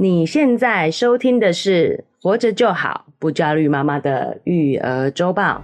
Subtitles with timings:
[0.00, 5.60] 你现在收听的是《活着就好，不焦虑妈妈的育儿周报》。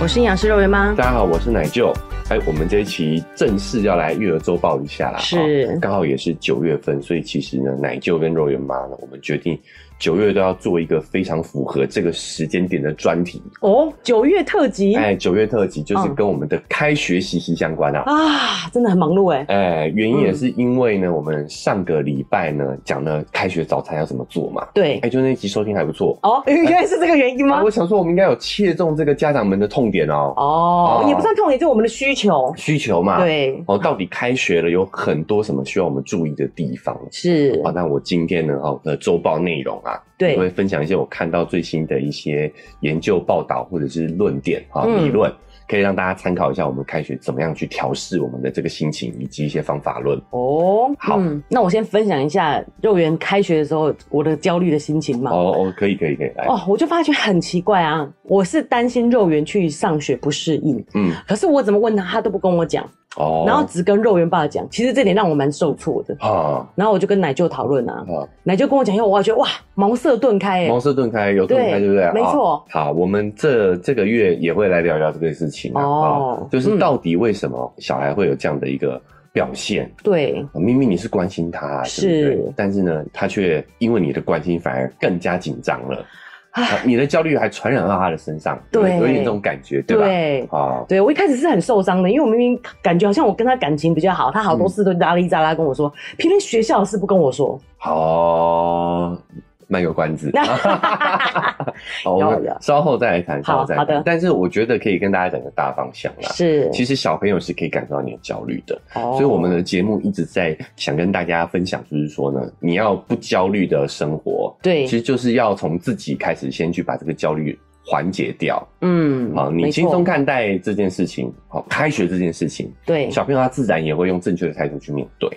[0.00, 1.92] 我是营养师肉圆妈，大家好，我是奶舅。
[2.30, 9.58] 哎，我们这一期正式要来育儿周报一下啦，是，刚好也是九月份，所以其实呢，奶舅跟肉圆妈呢，我们决定。
[10.04, 14.94] 九月都要做一个非常符合这个时间点的专题哦，九月特辑。
[14.96, 18.02] 哎，九月特辑就是跟我们的开学息息相关啊！
[18.04, 19.46] 啊，真的很忙碌哎。
[19.48, 24.68] 哎，原因也是因为呢，嗯、我们上个礼拜呢讲了开学早餐要怎么做嘛。
[24.74, 26.42] 对，哎，就那集收听还不错哦。
[26.44, 27.56] 原来是这个原因吗？
[27.56, 30.34] 哎啊、我想说，我们应该有切中这个家长们的痛点哦。
[30.36, 32.52] 哦，哦也不算痛点，就是我们的需求。
[32.58, 33.24] 需求嘛。
[33.24, 33.58] 对。
[33.66, 36.94] 哦，到底开学了有很多什么需要我们注意的地方？
[37.10, 37.58] 是。
[37.64, 39.93] 啊，那我今天呢，哦的周报内容啊。
[40.16, 45.32] 对，我会分享一些我看到最新的一些研究报道或者是论点啊理论，
[45.68, 50.20] 可以让大家参考一下我们开学怎么样去调试我们的这个心情以及一些方法论。
[50.30, 55.30] 哦，好、嗯，那我先分享一下肉圆开学的时候我的焦虑的心情嘛。
[55.30, 56.46] 哦哦，可以可以可以来。
[56.46, 62.84] 哦，我就发觉很奇怪啊，我是担心肉圆去上学不适应，嗯，可是我怎么问他，他都不跟我讲。
[63.16, 66.68] 哦，然后只跟肉圆爸讲，其实这点让我蛮受挫的啊。
[66.74, 68.04] 然后我就跟奶舅讨论啊，
[68.42, 72.10] 奶舅跟我讲以后，我觉得哇，茅塞顿开，茅塞顿开，有顿开，对不对？
[72.12, 72.64] 没错。
[72.68, 79.00] 好，我们这这个月也会来聊聊这个事情哦，就是到底为什么小孩会有这样的一个
[79.32, 79.90] 表现？
[80.02, 86.04] 对，明明你是关心他，是，但是呢，他却因为你的关心反而更加紧张了。
[86.50, 90.04] 啊、你的焦虑还传染到他的身上，对，有点这种感觉，对吧？
[90.04, 97.60] 对，啊，对我一开始是很受伤的，因为我明明感觉好像我跟他感情比较好，他好多事都拉里扎拉跟我说，嗯、偏偏学校的事不跟我说。
[97.76, 99.18] 好。
[99.68, 100.30] 卖个关子，
[102.04, 104.02] 好，我们稍后再来谈，稍后再谈。
[104.04, 106.28] 但是我觉得可以跟大家讲个大方向啦。
[106.32, 108.80] 是，其实小朋友是可以感受到你的焦虑的。
[108.94, 118.66] 哦，所以我们的节目一直在想跟大家分享，就是说呢，你要不焦虑的生活，对，其实就是要从自己开始，先去把这个焦虑缓解掉。
[118.82, 125.28] 嗯，好，你轻松看待这件事情，好，开学这件事情，对，小朋友他自然也会用正确的态度去面对。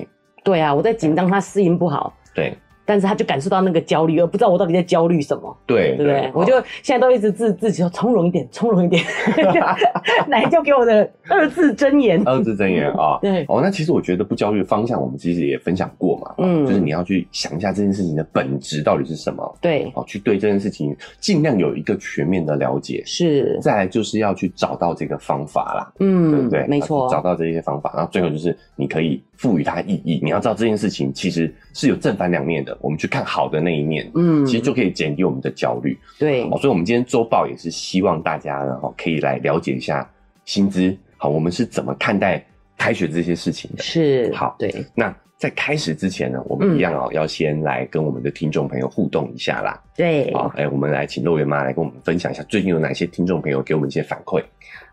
[0.43, 2.13] 对啊，我在紧张，他适应不好。
[2.33, 2.53] 对。
[2.87, 6.31] 但是他就感受到那个焦虑，而不知道我到底在焦虑什么，对对不对？
[6.33, 9.03] 我就现在都一直自自己说从容一点，从容一点，
[10.27, 13.19] 奶就给我的二字真言，二字真言啊。
[13.21, 23.59] 对哦，那其实我觉得不焦虑的方向，我们其实也分享过嘛，嗯，就是你要去想一下这件事情的本质到底是什么，对，哦，去对这件事情尽量有一个全面的了解，是。
[23.61, 26.65] 再来就是要去找到这个方法啦，嗯，对不对？
[26.67, 30.21] 没错，找到这些方法，然后最后就是你可以赋予它意义。
[30.23, 32.76] 你要知道这件事情其实是有正反两面的。
[32.79, 35.97] 我们去看好的那一面，嗯，其实就可以减低我们的焦虑。
[36.19, 40.09] 对，所以，我们今天周报也是希望大家呢，可以来了解一下
[40.45, 40.95] 薪资。
[41.17, 42.45] 好，我们是怎么看待
[42.77, 43.83] 开学这些事情的？
[43.83, 44.85] 是，好，对。
[44.93, 49.79] 那在开始之前呢，我们一样哦，要先来跟我们的听众朋友互动一下啦。
[49.95, 54.43] 对，好，哎，我们来请肉圆妈来跟我们分享一下，最近有哪些听众朋友给我们一些反馈。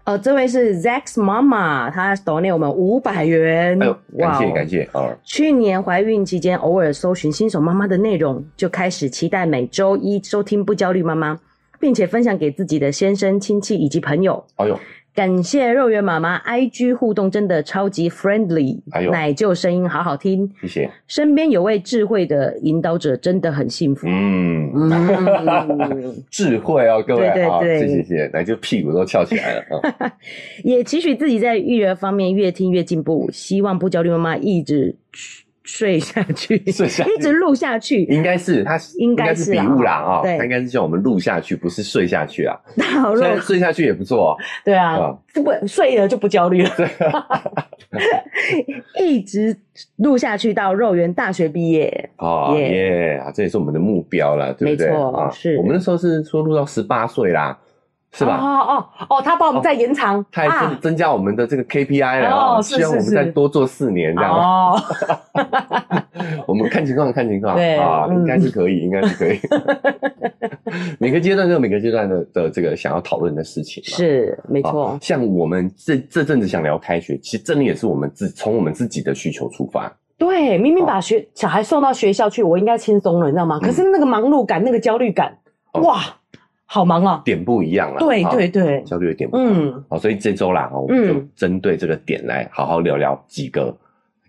[0.05, 3.83] 呃，这位是 Zax 妈妈，她 donate 我们五百元。
[3.83, 5.01] 哎呦，感谢感谢啊！
[5.01, 11.41] 哦、去年怀孕期间，偶尔搜寻新手妈妈的内容，就开始期待每周一收听不焦虑妈妈，
[11.81, 14.45] 并且分享给自己的先生、亲戚以及朋友。
[14.57, 14.79] 哎呦。
[15.15, 18.81] 感谢肉圆妈妈，IG 互动真的超级 friendly，
[19.13, 20.91] 奶舅声音好好听，谢谢。
[21.07, 24.09] 身边有位智慧的引导者，真的很幸福。
[24.09, 24.73] 嗯，
[26.31, 30.13] 智慧哦，各位，对对对，谢谢谢，奶舅屁股都翘起来了。
[30.65, 34.97] 也期许自己在育儿方面越听越进步，希望不焦虑妈妈一直。
[35.65, 42.55] 睡下去， 睡下去，一直录下去，应该是他应该是笔误啦啊，对，他应该是叫我们录下去，不是睡下去啊。
[43.01, 46.71] 好，睡睡下去也不错，对啊，不睡了就不焦虑了。
[49.01, 49.57] 一直
[49.97, 52.11] 录下去到肉圆大学毕业。
[52.19, 54.89] 哦耶啊，这也是我们的目标了，对不对？
[54.89, 55.57] 没错，是。
[55.57, 57.59] 我们那时候是说录到十八岁啦。
[58.15, 58.39] 是吧？
[58.41, 64.33] 哦哦哦，他帮我们再延长，他还增增加我们的这个 KPI 了哦，希望我们再多做四年这样。
[64.33, 64.81] 哦，
[66.47, 69.41] 我们看情况，看情况，对啊，应该是可以，应该是可以。
[70.99, 74.97] 每个阶段都有每个阶段的的这个想要讨论的事情，是没错。
[75.03, 79.93] 像我们这这阵子想聊开学，其实真的也是我们自从我们自己的需求出发。
[80.17, 83.59] 对，明明把学小孩送到学校去，我应该轻松了，你知道吗？
[83.61, 85.37] 可是那个忙碌感，那个焦虑感，
[85.83, 86.01] 哇！
[86.67, 87.99] 好忙啊，点不一样了。
[87.99, 89.53] 对对对，焦虑有点不一样。
[89.55, 93.77] 嗯，好，所以这周啦，我们就针对这个点来好好聊聊几个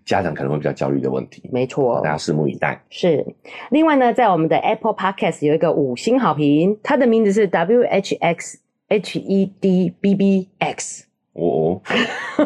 [0.04, 1.48] 家长可能会比较焦虑的问题。
[1.50, 2.80] 没错，大家拭目以待。
[2.90, 3.24] 是，
[3.70, 11.06] 另外呢，在我们的 Apple Podcast 有一个五星好评，它的名字是 W H X H E D B B X。
[11.32, 11.80] 哦，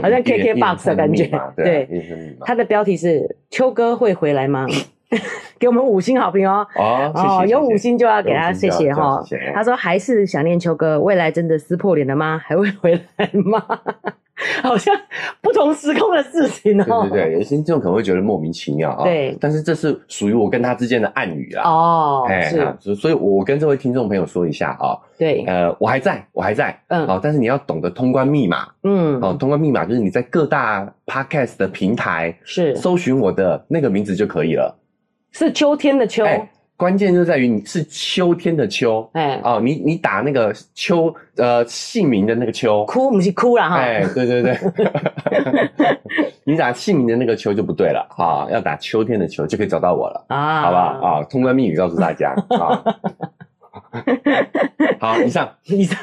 [0.00, 1.28] 好像 KKBOX 的感觉。
[1.56, 1.88] 对，
[2.42, 4.66] 它的标题是“秋哥会回来吗？”
[5.58, 6.66] 给我们五星好评哦。
[6.76, 9.22] 哦，有五星就要给他谢谢哈。
[9.54, 12.40] 他说还是想念秋哥，未来真的撕破脸了吗？
[12.44, 13.62] 还会回来吗？
[14.60, 14.92] 好像
[15.40, 17.06] 不同时空的事情哦。
[17.08, 19.04] 对对对，有些听众可能会觉得莫名其妙啊。
[19.04, 21.62] 对，但是这是属于我跟他之间的暗语啦。
[21.62, 22.26] 哦，
[22.80, 24.98] 是，所以，我跟这位听众朋友说一下啊。
[25.16, 34.76] 对，呃，我还在，我还在，嗯，好，但是你要懂得通关密码，嗯，哦，通关密码就是你在各大 podcast 的平台是搜寻我的那个名字就可以了。
[35.32, 36.24] 是秋天的秋。
[36.74, 39.40] 关键就在于你是秋天的秋，哎。
[39.44, 44.58] 哦，你你打那个秋呃姓名的那个秋，哭不是哭了哈，哎对对对，
[46.42, 51.24] 你打姓名的那个秋就不对了啊，要打秋天的秋就可以找到我了啊，好不好啊？
[51.30, 52.82] 通关密语告诉大家啊，
[54.98, 55.48] 好，以上。
[55.66, 55.96] 以上。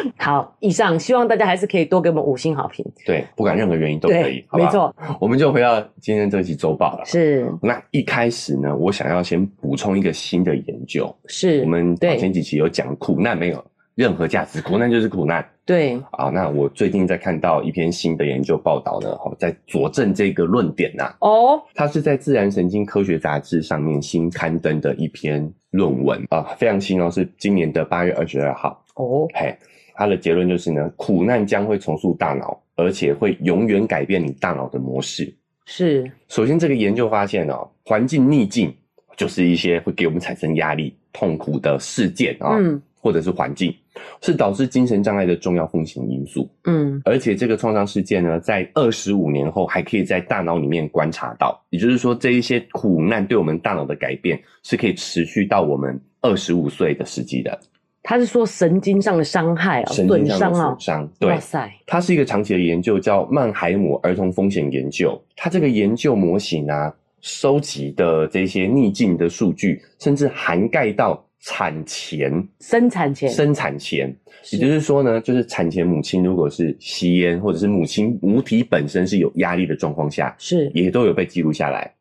[0.18, 2.84] 好，以上希望大家还是可以多给我们五星好评。
[3.04, 4.44] 对，不管任何原因都可以？
[4.52, 7.04] 没错，我们就回到今天这期周报了。
[7.04, 11.14] 是，那一开始呢，我想要先补充一个新的研究。
[11.26, 13.64] 是，我们前几期有讲苦难没有
[13.94, 15.44] 任何价值，苦难就是苦难。
[15.64, 21.14] 对，啊，那我最近在看到一篇新的研究报道呢，在佐证这个论点呐。
[21.20, 28.82] 哦，它是在《自然神经科学杂志》上面新刊登的一篇论文啊，非常新哦，是今年的八月二十二号。
[28.94, 29.54] 哦，嘿，
[29.98, 35.34] 他的结论就是呢，苦难将会重塑大脑，而且会永远改变你大脑的模式。
[35.66, 38.72] 是，首先这个研究发现哦，环境逆境
[39.16, 43.74] 就是一些会给我们产生压力、痛苦的事件啊，嗯，或者是环境，
[44.22, 46.48] 是导致精神障碍的重要风险因素。
[46.64, 57.58] 嗯，而且这个创伤事件呢，在二十五年后还可以在大脑里面观察到，也就是说，这一些苦难对我们大脑的改变是可以持续到我们二十五岁的时机的。
[58.02, 61.12] 他是说神经上的伤害啊，损伤啊，损伤。
[61.18, 65.20] 对，哇塞，它是一个长期的研究，叫曼海姆儿童风险研究。
[65.36, 74.14] 它这个研究模型啊，收集的这些逆境的数据，甚至涵盖到产前、生产前、生产前，
[74.52, 80.70] 也就是说呢，就是产前母亲如果是吸烟，或者是母亲母体本身是有压力的状况下，是。
[80.72, 81.92] 也都有被记录下来。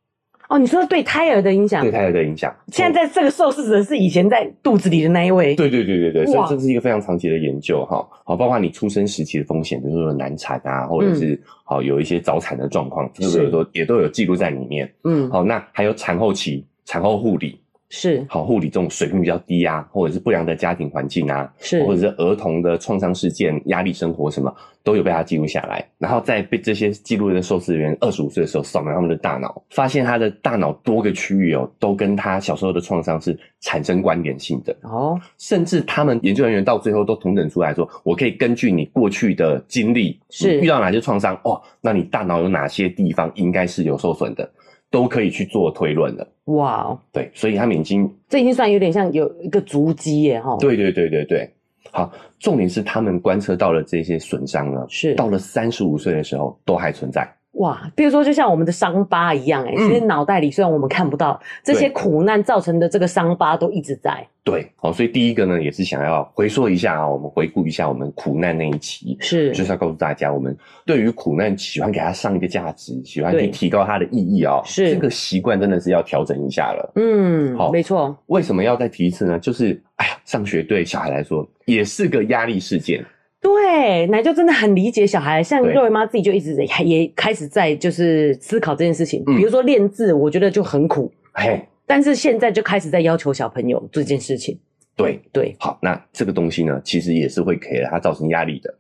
[0.50, 2.56] 哦，你说对胎儿的影响，对胎儿的影响。
[2.68, 5.56] 现在在这个受试者是以前在肚子里的那一位。
[5.56, 8.08] 对对对对对，所以这是一个非常长期的研究哈。
[8.24, 14.90] 好，包括你出生时期的风险，比如说难产啊，或者是好有一些早产的状况，这个有时候也都有记录在里面。
[15.04, 17.60] 嗯，好，那还有产后期、产后护理。
[17.90, 24.54] 是好护理这种水平比较低啊，或者是不良的家庭环境啊，是或者是儿童的创伤事件、压力生活什么，
[24.84, 25.86] 都有被他记录下来。
[25.98, 35.20] 然后在被这些记录的受试人员二十五岁的时候扫描他们的大脑，发现他的大脑多个区域哦，都跟他小时候的创伤是产生关联性的哦。
[35.38, 44.50] 甚至他们研究人员到最后都同等出来说，我可以根据你过去的经历，是遇到哪些创伤哦，那你大脑有哪些地方应该是有受损的。
[44.90, 51.50] 都可以去做推论的，哇哦，对，所以他们已经，这已经算有点像有一个足迹耶，哈，对对对对对，
[51.92, 55.14] 好，重点是他们观测到了这些损伤呢，是。
[55.16, 57.28] 到了三十五岁的时候都还存在。
[57.58, 64.26] 哇，比如说，就像我们的伤疤一样，哎，其实脑袋里虽然我们看不到这些苦难造成的这个伤疤，都一直在。
[64.44, 76.92] 对，好，所以第一个呢，也是想要回溯一下啊，我们回顾一下我们苦难那一期，是，就是要告诉大家，我们对于苦难喜欢给它上一个价值，喜欢去提高它的意义啊，是这个习惯真的是要调整一下了。
[76.96, 78.16] 嗯，好，没错。
[78.28, 79.40] 为什么要再提一次呢？
[79.40, 83.04] 就是，哎呀，上学对小孩来说也是个压力事件。
[83.48, 89.24] 对，奶就真的很理解小孩，像肉圆妈自己就一直也开始在就是思考这件事情。
[89.26, 94.60] 嗯、比如说练字，我觉得就很苦，嘿，但是现在就开始在要求小朋友这件事情。
[94.98, 98.74] 对对，好，那这个东西呢，其实也是会给他造成压力的。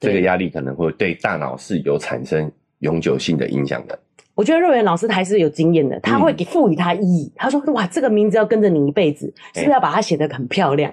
[0.00, 3.98] 这个压力可能会对大脑是有产生永久性的影响的。
[4.34, 7.30] 我觉得肉圆老师还是有经验的，他会给赋予他意义。
[7.34, 10.92] 嗯、他说：“哇，这个名字要跟着你一辈子，是不是要把它写得很漂亮？”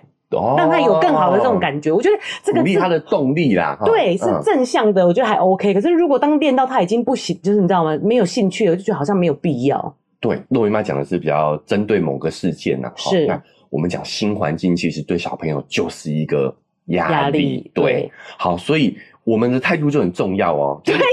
[0.58, 3.78] 让他有更好的这种感觉，我觉得这个鼓励他的动力啦。
[3.86, 5.74] 对，是正向的，我觉得还 OK。
[5.74, 7.98] 可是如果当练到他已经不行，就是你知道吗？
[8.02, 9.96] 没有兴趣了，就觉得好像没有必要。
[10.20, 12.92] 对，洛维妈讲的是比较针对某个事件呐。
[12.96, 17.70] 是，那我们讲新环境，其实对小朋友就是一个压力。
[17.74, 20.82] 对，好，所以我们的态度就很重要哦。
[20.84, 21.04] 对 对，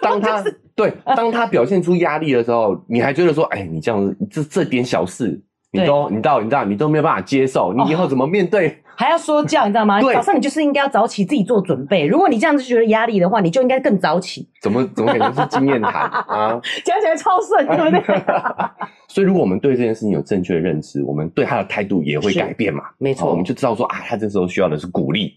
[0.00, 0.42] 当他
[0.74, 5.40] 对当他表现出压力的时候，你还觉得说，哎，你这样子，这这点小事。
[5.74, 8.68] 你都，你到，你知道，你都没有办法接受，你以后怎么面对？
[8.68, 9.98] 哦、还要说教，你知道吗？
[10.02, 12.06] 对早上你就是应该要早起，自己做准备。
[12.06, 14.48] 如果你这样子觉得压力的话，你就应该更早起。
[14.62, 16.60] 怎么怎么可能是经验谈啊？
[16.86, 18.22] 讲起来超顺，对不对？
[19.08, 22.84] 所以，如果我们对这件事情有正确的认知，我们对他的态度也会改变嘛？
[22.98, 25.32] 没错，我们就知道说啊，他这时候需要的是鼓励。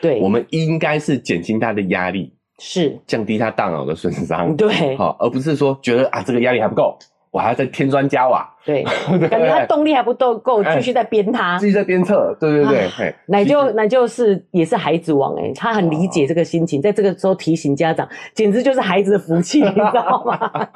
[0.00, 6.98] 对，我们应该是减轻他的压力，是降低他大脑的损伤，对，好，而不是说觉得啊这个压力还不够。
[7.30, 8.84] 我还要再添砖加瓦， 对，
[9.28, 20.68] 感觉他动力还不够够，继续在鞭他，继续在鞭策，对对对，奶就奶就是也是孩子王哎，他很理解这个心情，在这个时候提醒家长，简直就是孩子的福气， 你知道吗？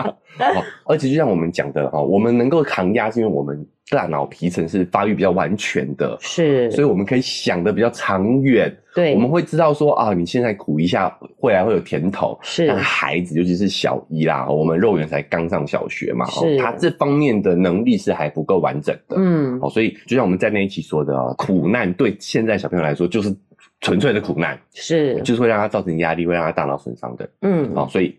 [0.84, 8.74] 而且就像我们讲的哈，我们能够抗压，是因为我们大脑皮层是发育比较完全的，是，所以我们可以想的比较长远。
[8.94, 12.38] 对，我们会知道说啊，你现在苦一下，未来会有甜头。
[12.42, 19.16] 是，但孩子尤其是小一啦，我们肉圆才刚上小学嘛，是，他这方面的能力是还不够完整的。
[19.18, 23.34] 嗯，好，所以就像我们在那一期说的啊，苦难对现在小朋友来说就是
[23.80, 27.28] 纯粹的苦难，是，就是会让他造成压力，会让他大脑损伤的。
[27.42, 28.16] 嗯，好，所以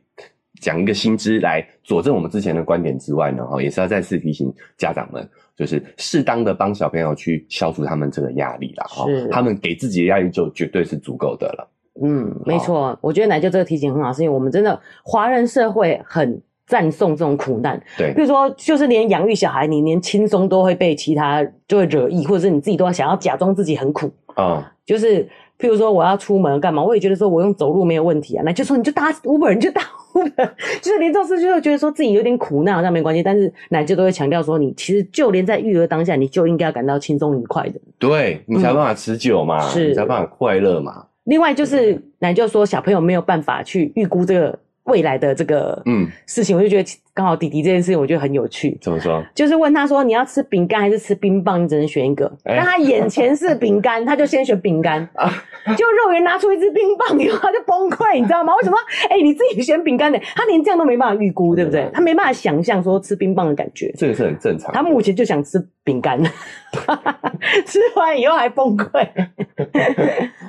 [0.62, 5.28] 讲一个新知来佐证我们之前的观点之外呢，哈，也是要再次提醒家长们。
[5.58, 11.68] 就是适当的帮小朋友去消除他们这个压力啦，哈，他们给自己的压力就绝对是足够的了。
[12.00, 25.28] 嗯，没错，我觉得奶舅这个提醒很好，是因为我们真的华人社会很赞颂这种苦难，对，比如说就是连养育小孩，你连轻松都会被其他就会惹意，或者是你自己都要想要假装自己很苦啊，嗯、就是。
[25.60, 28.44] 譬如说我要出门干嘛，我也觉得说我用走路没有问题啊。
[28.46, 29.82] 那就说你 就搭 Uber，你就搭
[30.14, 41.04] Uber，就是连这种事就会觉得说自己有点苦难好像没关系，但是奶舅都会强调说，你其实就连在育儿当下，你就应该要感到轻松愉快的，对，你才有办法持久嘛，嗯、是，你才有办法快乐嘛。
[41.24, 44.60] 另外就是奶舅说小朋友没有办法去预估这个。
[44.88, 46.10] 未来的这个嗯。
[46.26, 48.78] 事情，我就觉得刚好弟弟这件事情，我觉得很有趣。
[48.80, 49.26] 怎么说？
[49.34, 51.64] 就是问他说：“你要吃饼干还是吃冰棒？
[51.64, 52.28] 你只能选一个。
[52.44, 55.02] 欸”但他眼前是饼干， 他就先选饼干。
[55.16, 55.28] 啊！
[55.76, 58.54] 就肉圆拿出一支冰棒以后，他就崩溃，你知道吗？
[58.62, 58.78] 为什么？
[59.10, 61.90] 哎、欸，你自己选饼干的，他连这样都没办法预估，对不对？
[61.92, 63.92] 他没办法想象说吃冰棒的感觉。
[63.98, 64.72] 这个是很正常。
[64.72, 66.22] 他目前就想吃饼干，
[67.66, 69.08] 吃完以后还崩溃。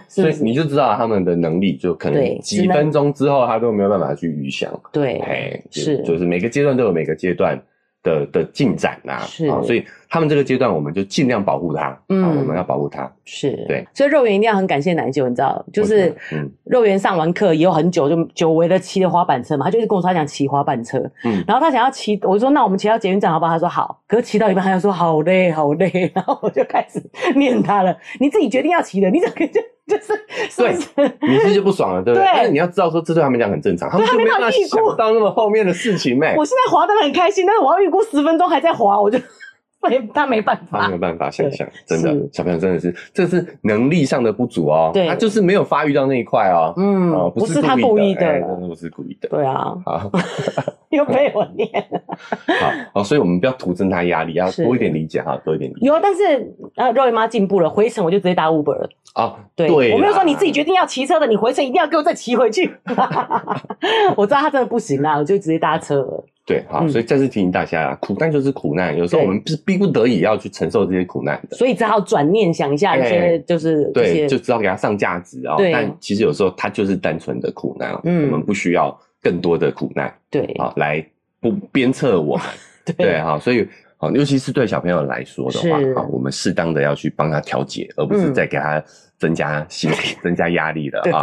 [0.07, 4.69] 所以你就知道他们的能力，就可能几分钟之后，他都没有办法去预想。
[4.93, 7.57] 对，哎，是，就是每个阶段都有每个阶段
[8.03, 9.21] 的的进展呐。
[9.21, 11.97] 是啊，所以他们这个阶段，我们就尽量保护他。
[12.09, 13.11] 嗯，我们要保护他。
[13.25, 13.87] 是，对。
[13.95, 16.15] 所以肉圆一定要很感谢奶酒，你知道，就是
[16.65, 19.65] 肉圆上完课以后很久，就久违的骑了滑板车嘛。
[19.65, 23.53] 他就是跟我说他想骑滑板车，嗯，然后他想要骑，我就说那我们骑到捷运站好不好？
[23.53, 24.03] 他说好。
[24.07, 26.11] 可是骑到一半，他就说好累，好累。
[26.15, 27.03] 然后我就开始
[27.37, 29.61] 念他了，你自己决定要骑的，你怎么就？
[29.89, 30.13] 就是，
[30.95, 32.29] 对，你是就不爽了，对不对？
[32.35, 36.35] 但是你要知道说，这对他们讲很正常，他们就没办法想到那么后面的事情呗。
[36.37, 39.19] 我现在滑得很开心，但是我要预估十分钟还在滑，我就。
[39.89, 50.11] 没，他没办法，他没有办法想象，真的，小朋友真的是，这是能力上的不足哦，对，他就是没有发育到那一块哦，嗯，不是他故意的，真的不是故意的，对啊，好，
[50.91, 51.69] 又被我念，
[52.61, 55.87] 好，好，所以我们不要徒增他压力，要多一点理解哈，多一点理解。
[55.87, 58.89] 有，但是啊，肉圆妈进步了，回程我就直接搭 Uber 了。
[59.15, 62.69] 啊，对，我没有说你自己决定要骑车的，你回程一定要给我再骑回去，
[64.17, 66.25] 我知道他真的不行啦，我就直接搭车了。
[66.49, 75.57] 对，好，所以再次提醒大家啊，苦难就是苦难，有时候我们是逼不得已要去承受这些苦难的，所以只好转念想一下一些，就是对，就知道给他上价值啊。
[75.71, 81.07] 但其实有时候它就是单纯的苦难，嗯，我们不需要更多的苦难，对，啊，来
[81.39, 82.47] 不鞭策我们，
[82.97, 88.83] 对，哈，所以好，尤其是对小朋友来说的话，啊，我们适当的要去帮他调节，而不是再给他
[89.19, 91.23] 增加心理、增加压力了啊。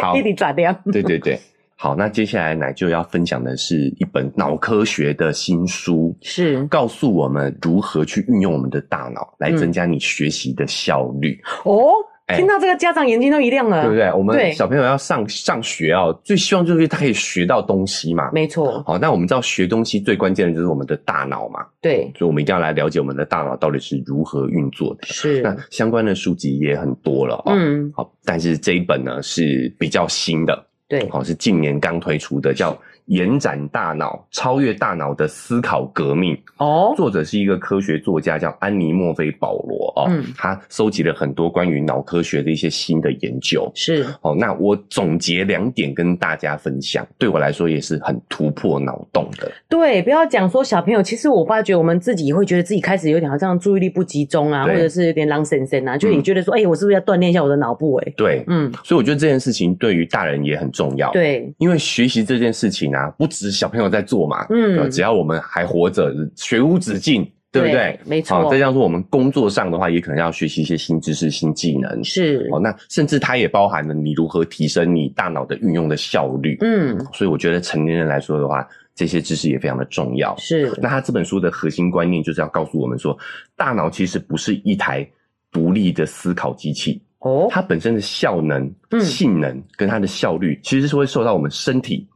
[0.00, 1.38] 好， 弟弟转掉，对对对。
[1.76, 11.38] 好，那接下来奶就要分享的是一本脑科学的新书，是告诉我们如何去运用我们的大脑来增加你学习的效率。
[11.64, 11.92] 哦，
[12.36, 14.10] 听到这个家长眼睛都一亮了，对不对？
[14.12, 18.30] 我们小朋友要上上学啊，最希望就是他可以学到东西嘛。
[18.32, 18.82] 没错。
[18.86, 21.66] 好，那我们知道学东西最关键的就是我们的大脑嘛。
[21.82, 25.06] 对，所以我们一定要来了解我们的大脑到底是如何运作的。
[25.08, 25.42] 是。
[25.42, 30.66] 那相关的书籍也很多了，嗯，好，但是这一本呢是比较新的。
[30.98, 32.78] 对，好，是近年刚推出的，叫。
[33.06, 36.36] 延展大脑，超越大脑的思考革命。
[36.58, 39.92] 哦，作者是一个科学作家，叫安妮墨菲保罗。
[39.96, 43.70] 哦，嗯，他收集了很多关于脑科学的一些新的研究。
[43.74, 49.52] 是，哦，那我总结两点跟大家分享，对我来说也是很突破脑洞的。
[49.68, 58.08] 对，不要讲说小朋友，其实我发觉我们自己也会觉得自己开始有点好像注意力不集中啊，或者是有点狼神神啊，就你觉得说，哎、嗯欸，我是不是要锻炼一下我的脑部、欸？
[58.08, 61.12] 哎，对，嗯，所以我觉得这件事情对于大人也很重要。
[61.12, 62.93] 对，因为学习这件事情。
[62.94, 67.98] 啊，不止小朋友在做嘛，嗯，只要我们还活着，学无止境，对不对？
[68.04, 68.50] 没错。
[68.50, 72.48] 再加上说我们工作上的话，也可能要学习一些新知识、新技能，是。
[72.52, 76.98] 哦，那甚至它也包含了你如何提升你大脑的运用的效率，嗯。
[77.12, 80.36] 所以我觉得成年人来说的话，这些知识也非常的重要。
[80.38, 80.72] 是。
[80.80, 83.16] 那他这本书的核心观念就是要告诉我们说，
[83.56, 85.06] 大脑其实不是一台
[85.50, 87.00] 独立的思考机器。
[87.20, 88.70] 哦，它本身的效能、
[89.00, 92.06] 性能跟它的效率，其实是会受到我们身体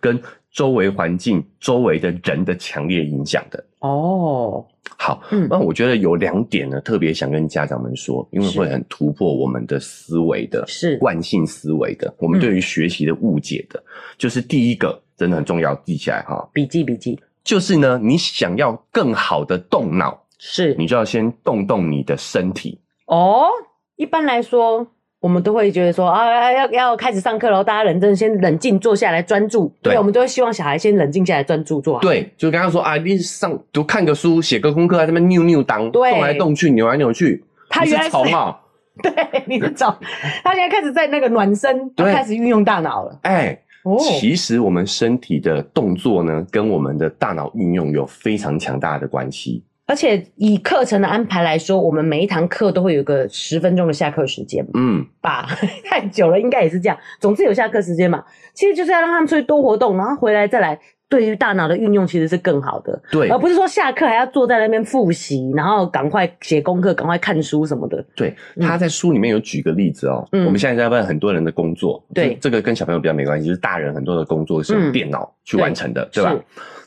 [0.00, 0.20] 跟
[0.50, 3.64] 周围环境、周围的人的强烈影响的。
[3.80, 4.66] 哦，
[4.96, 10.96] 好，嗯，那我觉得有两点呢，特别想跟家长们说，因为会很突破我们的思维的，是。
[10.98, 13.80] 惯性思维的，我们对于学习的误解的，
[14.16, 20.74] 就是第一个真的很重要，记起来哈，笔记笔记，就是呢，你想要更好的动脑，是。
[20.74, 22.80] 你就要先动动你的身体。
[23.06, 23.46] 哦，
[23.94, 24.84] 一般来说，
[25.20, 29.72] 我们都会觉得说啊，要要开始上课了，大家认真先冷静坐下来专注。
[29.82, 32.00] 对，我们都会希望小孩先冷静下来专注做好。
[32.00, 37.42] 对，就刚刚说啊，你上读看个书，写个功课，在这边扭扭当，动来动去，扭来扭去。
[37.68, 38.60] 他原来是草帽，
[39.02, 39.12] 对，
[39.46, 39.98] 你是草。
[40.44, 43.18] 他现在开始在那个暖身，他开始运用大脑了。
[43.22, 49.64] 哎、欸，哦，其实我们身体的动作呢，跟我们的大脑运用有非常强大的关系。
[49.88, 55.48] 而且以课程的安排来说，我们每一堂课都会有个十分钟的下课时间，嗯， 吧，
[55.82, 56.98] 太久了，应该也是这样。
[57.18, 60.78] 总之有下课时间嘛，其实就是要让他们出去多活动，然后回来再来，
[61.08, 63.02] 对于大脑的运用其实是更好的。
[63.10, 68.04] 对，而不是说下课还要坐在那边复习，然后赶快写功课，赶快看书什么的。
[68.14, 76.36] 对，他在书里面有举个例子哦，嗯，我们现在在问很多人的工作，对，这个跟小朋友比较没关系，就是大人很多的工作是用电脑去完成的，对吧？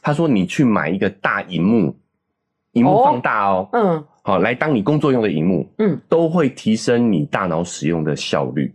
[0.03, 1.95] 他说你去买一个大荧幕。
[2.73, 8.73] 萤幕放大哦，嗯，好，来当你工作用的荧幕，嗯，都会提升你大脑使用的效率。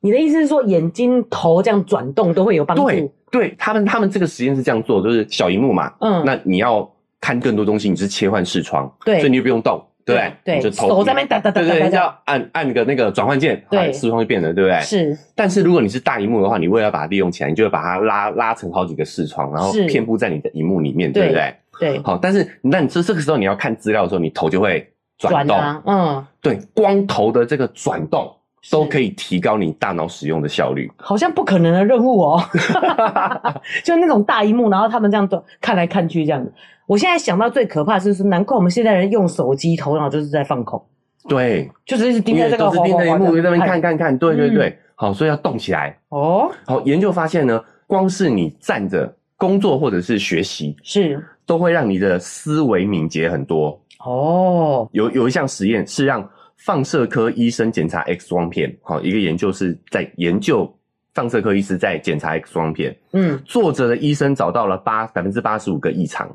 [0.00, 2.86] 你的意思是说，眼睛头这样转动都会有帮助？
[2.86, 6.88] 对，对他们，他们这个实验是这样做，就是小荧幕嘛，嗯，那你要
[7.20, 10.32] 看更多东西，你是切换视窗，对，所以你就不用动，对不对？
[10.44, 14.78] 对，你就头手在那边哒哒哒，对对，你要按按个那个转换键，对，视窗就变了，对不对？
[14.82, 15.18] 是。
[15.34, 21.54] 但是如果你是大荧幕的话，你为了把它利用起来，你就会把它拉拉成好几个视窗，然后遍布在你的荧幕里面，对不对？
[21.78, 28.34] 对，好，但是那你这这个时候你要看资料的时候，你头就会转动，啊、嗯，对，光头的这个转动
[28.70, 32.42] 都可以提高你大脑使用的效率，好像不可能的任务哦，
[33.84, 36.52] 就那种大荧幕，然后他们这样都看来看去这样子。
[36.86, 40.82] 我现在想到最可怕的就是，难怪我们现在人用手机头脑就是在放空，
[41.28, 45.96] 对，就是一直盯在这个，盯着荧幕在那边看看看，对对对，嗯、好，所以要动起来。
[46.08, 46.50] 哦。
[46.64, 51.22] 好，研究发现呢，光是你站着工作或者是学习是。
[51.48, 54.86] 都会让你的思维敏捷很多哦。
[54.92, 60.70] 有有一项实验是让放射科医生检查 X 光片，好，一个研究是在研究
[61.14, 62.94] 放射科医师在检查 X 光片。
[63.12, 66.28] 嗯，坐着的医生找到了八百分之八十五个异常，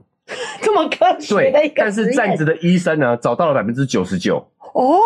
[0.63, 1.75] 这么科学的一个。
[1.77, 4.43] 但是站着的医生呢，找到了百分之九十九。
[4.73, 4.97] 哦，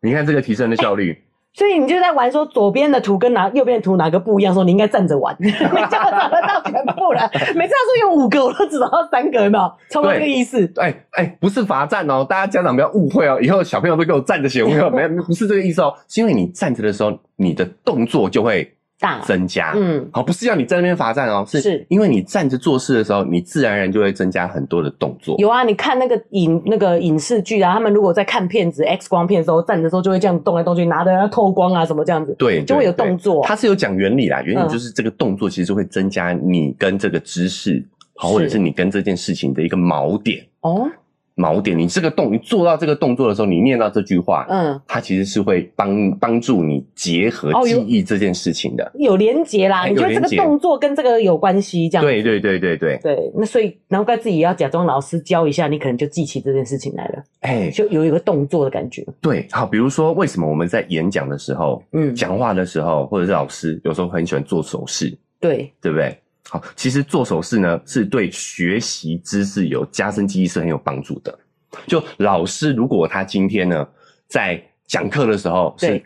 [0.00, 1.12] 你看这个提升的效率。
[1.12, 1.22] 欸
[1.58, 7.28] 所以你就在玩说左边的图跟哪右边的图哪个不一样，说你应该站着玩， 你就找得到全部了。
[7.56, 9.72] 每次他说有五个，我都只找到三个，有没有？
[9.90, 10.72] 差不多这个意思。
[10.76, 18.72] 哎哎、不是罚站哦，大家家长不要误会哦，以后小朋友都给我站着写，没有，没有，不是这个意思哦，是因为你站着的时候，你的动作就会。
[19.00, 19.20] 大。
[19.20, 25.36] 增加，嗯，好，不是要你在那边罚站哦，是因为你站着做事的时候，你自然而然就会增加很多的动作。
[25.38, 33.44] 有啊，你看那个影那个影视剧啊，他们如果在看片子 X 光片的时候，站着的时候就会这样动来动去，拿着透光啊什么这样子，对，就会有动作。
[33.44, 37.84] 它是有讲原理啦，原理就是这个动作其实会增加你跟这个知识，
[38.16, 40.44] 好，或者是你跟这件事情的一个锚点。
[40.62, 40.88] 哦。
[41.38, 49.86] 锚点，你这个动，你做到这个动作的时候，你念到这句话，嗯，它其实是会帮帮助你结合记忆这件事情的，哦、有，有连结啦。
[49.86, 51.88] 你觉得这个动作跟这个有关系？
[51.88, 53.32] 这样对对对对对对。
[53.36, 57.22] 那所以难怪自己要假装老师教一下，你可能就记起这件事情来了。
[57.40, 59.06] 哎，就有一个动作的感觉。
[59.20, 66.18] 对，好，比如说为什么我们在演讲的时候，嗯，讲话的时候，或者是老师有时候很喜欢做手势，对，对不对？
[66.50, 71.38] 好，其实做手势呢，是对学习知识有加深记忆是很有帮助的。
[71.86, 73.86] 就老师如果他今天呢
[74.26, 76.02] 在讲课的时候是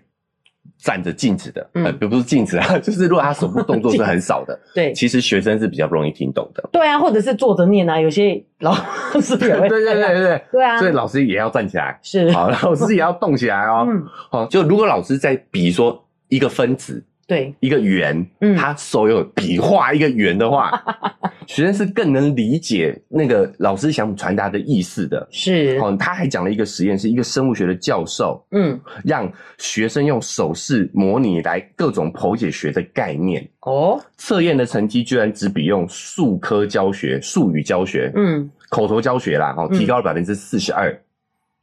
[0.78, 6.68] 站着静止的，呃，不是静止啊， 就是如果他手部动作是很少的， 对，其实学生是比较不容易听懂的。
[6.72, 8.74] 对啊，或者是坐着念啊，有些老
[9.20, 13.86] 师也会， 对对对对对，对啊，所以老师也要站起来，是，好，老师也要动起来哦。
[13.88, 17.04] 嗯，好，就如果老师在比说一个分子。
[17.26, 20.70] 对，一个圆，嗯，他手有笔画一个圆的话，
[21.46, 25.26] 学生是更能理解那个老师想传达的意思的。
[25.30, 33.48] 是，哦，他还讲了一个实验，是一个生物学的教授，嗯，让学生用手势模拟来各种剖解学的概念。
[33.60, 40.92] 哦，测验的成绩居然只比用数科教学、术语教学，嗯，口头教学啦，哦，提高了百分之四十二。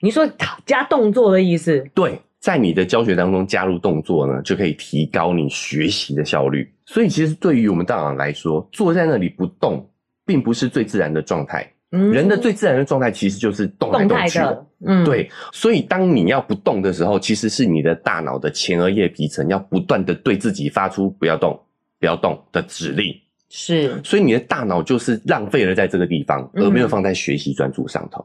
[0.02, 0.26] 你说
[0.66, 1.86] 加动作的意思？
[1.94, 2.22] 对。
[2.40, 6.72] 在你的教学当中加入动作呢，就可以提高你学习的效率。
[6.86, 9.88] 所以，其实对于我们大脑来说，坐在那里不动，
[10.26, 11.70] 并不是最自然的状态。
[11.92, 14.46] 嗯，人的最自然的状态其实就是动来动去的。
[14.46, 15.30] 的嗯，对。
[15.52, 21.60] 所以当你要不动的时候，其实是你的大脑的前额叶皮层要不断的对自己发出“不要动，
[22.00, 23.14] 不要动”的指令。
[23.52, 28.24] 是，所以你的大脑就是浪费了在这个地方，而没有放在学习专注上头。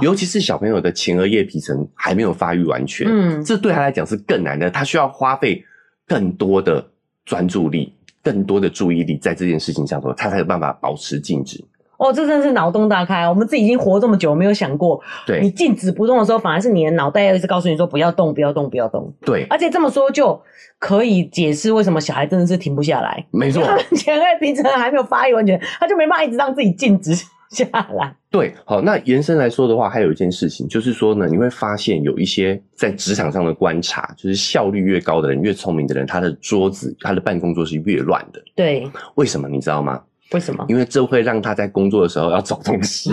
[0.00, 5.62] 尤其是小朋友的前额叶皮层还没有发育完全，嗯，这对他来讲是更难的，他需要花费
[6.06, 6.82] 更多的
[7.26, 11.62] 专注力、更多的注意力在这件事情上头，他才有办法保持静止。
[12.02, 13.28] 哦，这真的是脑洞大开！
[13.28, 19.14] 我们自己已经活这么久，没有想过，对，你静止不动的时候，反而是你的脑袋要一直告诉你说不要动，不要动，不要动。
[19.24, 20.42] 对，而且这么说就
[20.80, 23.24] 可以解释为什么小孩真的是停不下来。
[23.30, 23.62] 没错，
[23.94, 27.14] 前额皮层还没有发育完全，他就没办法一直让自己静止
[27.50, 28.16] 下来。
[28.28, 38.42] 对，好，那延伸来说的话，还有一件事情就是说呢，你会发现有一些在职场上的观察，就是效率越高的人，越聪明的人，他的桌子、他的办公桌是越乱的。
[38.56, 40.02] 对，为什么你知道吗？
[40.32, 40.64] 为什么？
[40.68, 43.12] 因为这会让他在工作的时候要找东西，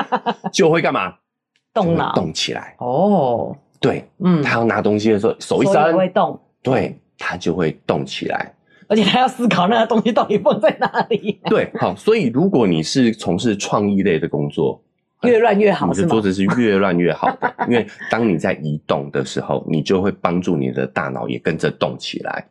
[0.52, 1.14] 就会干嘛？
[1.72, 2.74] 动脑，动起来。
[2.78, 8.54] 哦，对，嗯，他要拿东西的时候，手一伸，会动，对，他就会动起来。
[8.88, 11.38] 而且他要思考那个东西到底放在哪里。
[11.44, 14.82] 对，好，所以如果你是从事创意类的工作，
[15.22, 22.44] 越乱越好，你的桌子是越乱越好的， 因为当你在移动的时候，你就会帮助你的大脑也跟着动起来。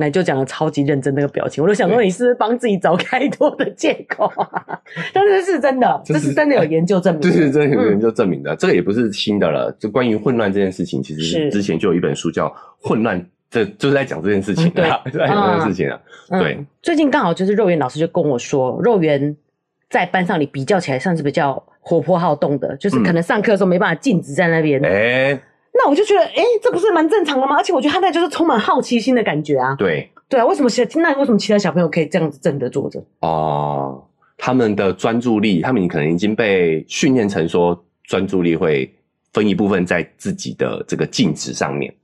[0.00, 4.80] 那你就讲的超级认真那个表情，我都想说你是不是帮自己找开脱的借口啊？
[5.12, 9.76] 但是是真的，这是真的有研究证明，这是真的有研究证明的，这个也不是新的了。
[9.76, 12.46] 就关于混乱这件事情，其实之前就有一本书叫
[12.80, 16.00] 《混乱》，这就是在讲这件事情，对，在讲这件事情啊。
[16.30, 19.36] 对，最近刚好就是肉圆老师就跟我说，肉圆
[19.90, 24.80] 在班上里比较起来算是比较活泼好动的，就是可能上课的时候没办法静止在那边。
[24.84, 25.40] 哎。
[25.78, 27.56] 那我就觉得，哎、欸、这不是蛮正常的吗？
[27.56, 29.74] 而且我觉得他那就是充满好奇心的感觉啊。
[29.76, 33.00] 对，对啊，为什么其那为什么其他小朋友可以这样子正的坐着？
[33.20, 34.04] 哦，
[34.36, 38.92] 他们的专注力，他们可能已经被训练成说专注力会
[39.32, 41.94] 分一部分在自己的这个静止上面。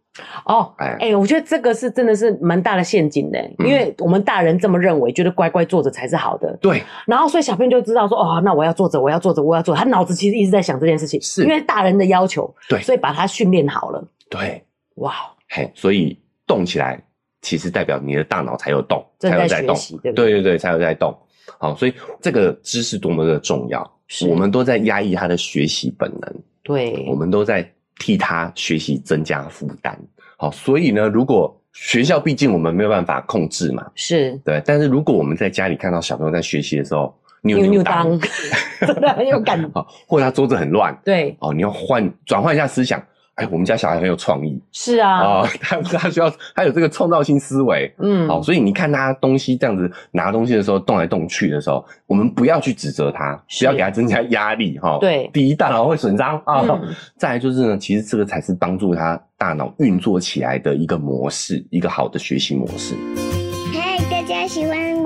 [0.45, 6.57] 哦，哎、欸，我觉得这个是真的是蛮大的陷阱的，嗯，因为我们大人这么认为，觉得乖乖坐着才是好的。
[6.61, 9.75] 对，然后所以小朋友就知道说，哦，那我要坐着，我要坐着，我要坐。
[9.75, 11.43] 他脑子其实一直在想这件事情，是。
[11.43, 14.07] 因为大人的要求，对，所以把他训练好了。
[14.31, 14.63] 对，
[14.97, 15.15] 哇，
[15.49, 17.03] 嘿，所以动起来，
[17.43, 20.43] 其实代表你的大脑才有动，才有在动，对对对？
[20.43, 21.17] 对，才有在动。
[21.59, 23.99] 好，所以这个知识多么的重要，
[24.29, 29.99] 我们都在压抑他的学习本能，对，我们都在替他学习增加负担。
[30.37, 34.63] 好，所以呢，如果学校毕竟我们没有办法控制嘛，是对。
[34.65, 38.19] 但是如果我们在家里看到小朋友在学习的时候，扭扭当，
[38.81, 39.69] 真的很有感觉。
[39.75, 43.03] 好，或者他桌子很乱，对，哦，你要换转换一下思想。
[43.37, 56.63] 哎，我们家小孩很有创意，是啊，啊、哦，他他需要他有这个创造性思维，嗯，好，所以你看他东西这样子拿东西的时候动来动去的时候，我们不要去指责他，不要给他增加压力，哈，对，第一大脑会损伤啊，
[57.17, 62.95] 再来就是呢，其实这个才是帮助他大脑运作起来的一个模式，一个好的学习模式。
[63.73, 64.84] 嗨大家喜欢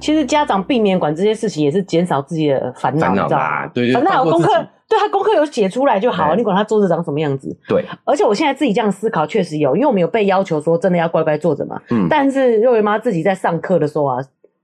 [0.00, 3.66] 其实家长避免管这些事情，也是减少自己的烦恼，你知道吗？
[3.68, 4.48] 对，反正他有功课，
[4.88, 7.54] 对他功课有写出来就好，你管他桌子长什么样子。
[7.68, 11.80] 对，而且我现在自己这样思考，确实有，因为我们有被要求说真的要乖乖坐着嘛。
[11.90, 12.06] 嗯。
[12.08, 14.18] 但是肉圆妈自己在上课的时候啊，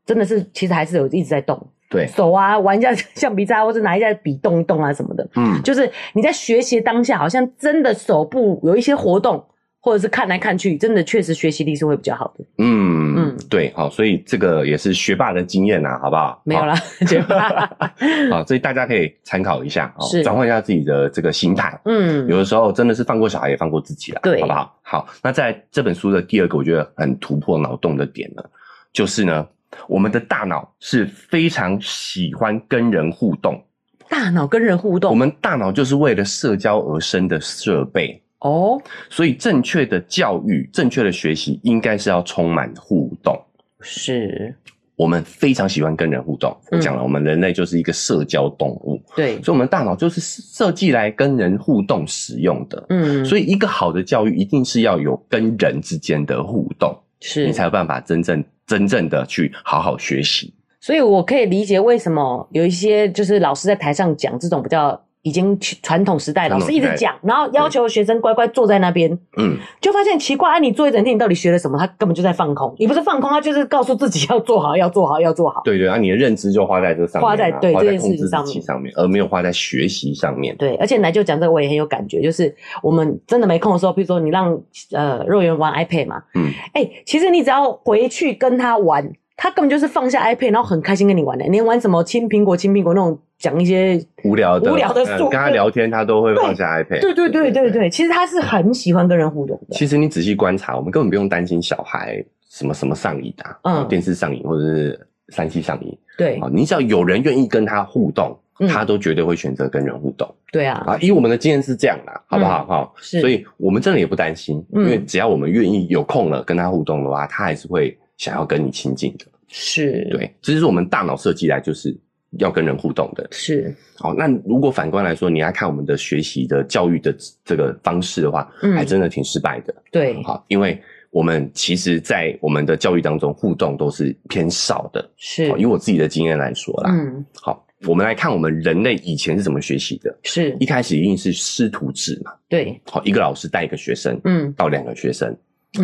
[0.06, 1.60] 真的是其实还是有一直在动。
[1.90, 2.06] 对。
[2.06, 5.28] 手啊，玩一下橡皮擦，或者拿一下笔动一动啊什么的。
[5.34, 5.60] 嗯。
[5.62, 9.44] 就是你在学习当下，好像真的手部有一些活动。
[9.84, 12.44] 或者是看来看去，真的确实学习力是会比较好的。
[12.56, 16.40] 嗯嗯，对，好，所以这个也是学霸的经验呐，好不好？
[16.46, 16.74] 没有啦，
[17.06, 17.70] 学霸。
[18.32, 21.78] 好，所以大家可以参考一下，是转换一下自己的这个心态。
[21.84, 24.74] 嗯，有的时候真的是放过小孩，也放过自己了，对，好不好？
[24.80, 28.42] 好，那在这本书的第二个，我觉得很突破脑洞的点呢，
[28.90, 29.46] 就是呢，
[29.86, 33.62] 我们的大脑是非常喜欢跟人互动。
[34.08, 38.18] 大脑跟人互动，我们大脑就是为了社交而生的设备。
[38.40, 43.34] 哦，所以正确的教育、正确的学习，应该是要充满互动。
[43.80, 44.54] 是，
[44.96, 46.54] 我们非常喜欢跟人互动。
[46.70, 49.02] 我讲了，我们人类就是一个社交动物。
[49.16, 52.84] 对，所以我们大脑就是设计来跟人互动使用的。
[52.90, 60.52] 嗯，所以一个好的教育，一定是要有跟人之间的互动，是你才有办法真正真正的去好好学习。
[60.80, 65.00] 所以我可以理解为什么有一些就是老师在台上讲这种比较。
[65.24, 71.78] 已经传统时代，老师一直讲，然后要求学生乖乖坐在那边，嗯，就发现奇怪，啊，你坐一整天，你到底学了什么？
[71.78, 75.62] 他根本就在放空，你不是放空，他就是告诉自己要做好，要做好，要做好。
[75.64, 80.54] 对对，啊，你的认知就花在这上面，花在对这件事情上面，上面，而没有花在学习上面。
[80.58, 84.60] 对，而且来就讲这个，我也很有感觉，就是我们真的没空的时候，比如说你让
[84.92, 89.10] 呃肉圆玩 iPad 嘛，嗯，哎、欸，其实你只要回去跟他玩。
[89.36, 91.44] 他根本就是放下 iPad，然后很开心跟你玩的。
[91.46, 97.02] 你玩什么青苹果、青苹果那种，讲一些无聊的、无聊的，跟他聊天，他都会放下 iPad。
[97.02, 99.76] 对对对对对，其实他是很喜欢跟人互动的。
[99.76, 105.94] 其实你仔细观察，我们根本不用担心小孩什么什么上瘾啊，嗯，电视上瘾或者是三 C 上瘾。
[106.16, 108.34] 对，你只要有人愿意跟他互动，
[108.66, 110.26] 他都绝对会选择跟人互动。
[110.50, 112.64] 对啊，啊，以我们的经验是这样啦，好不好？
[112.64, 119.26] 哈，是，所以我们真的也不担心，因为只要我们愿意有空了跟他互动的话，他还是会想要跟你亲近的。
[119.48, 121.94] 是对，这就是我们大脑设计来就是
[122.38, 123.26] 要跟人互动的。
[123.30, 129.74] 是，好，那如果反观来说，你来看我们的学习的教育的这个方式的话，嗯，还真的挺失败的。
[129.90, 135.10] 对，好，因为我们其实，在我们的教育当中，互动都是偏少的。
[135.16, 140.16] 是，以我自己的经验来说啦，嗯，好，我们来看我们人类以前是怎么学习的。
[140.22, 142.32] 是一开始一定是师徒制嘛？
[142.48, 145.36] 对，好，一个老师带一个学生，嗯，到两个学生，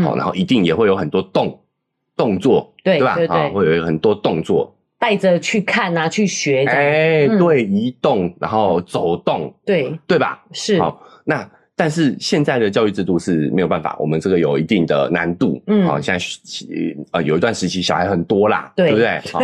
[0.03, 1.59] 好，然后一定也会有很多动。
[2.17, 3.15] 动作对对吧？
[3.15, 6.65] 对对对，会有很多动作，带着去看啊，去学。
[6.67, 10.45] 哎、欸，嗯、对，移动，然后走动，对对吧？
[10.53, 10.79] 是。
[10.81, 11.51] 好，那。
[11.81, 15.59] 但是现在的教育制度是没有办法，我们这个有一定的难度。
[15.67, 16.23] 嗯，好，现在
[17.13, 19.21] 呃有一段时期小孩很多啦，对，对不对？
[19.33, 19.41] 好，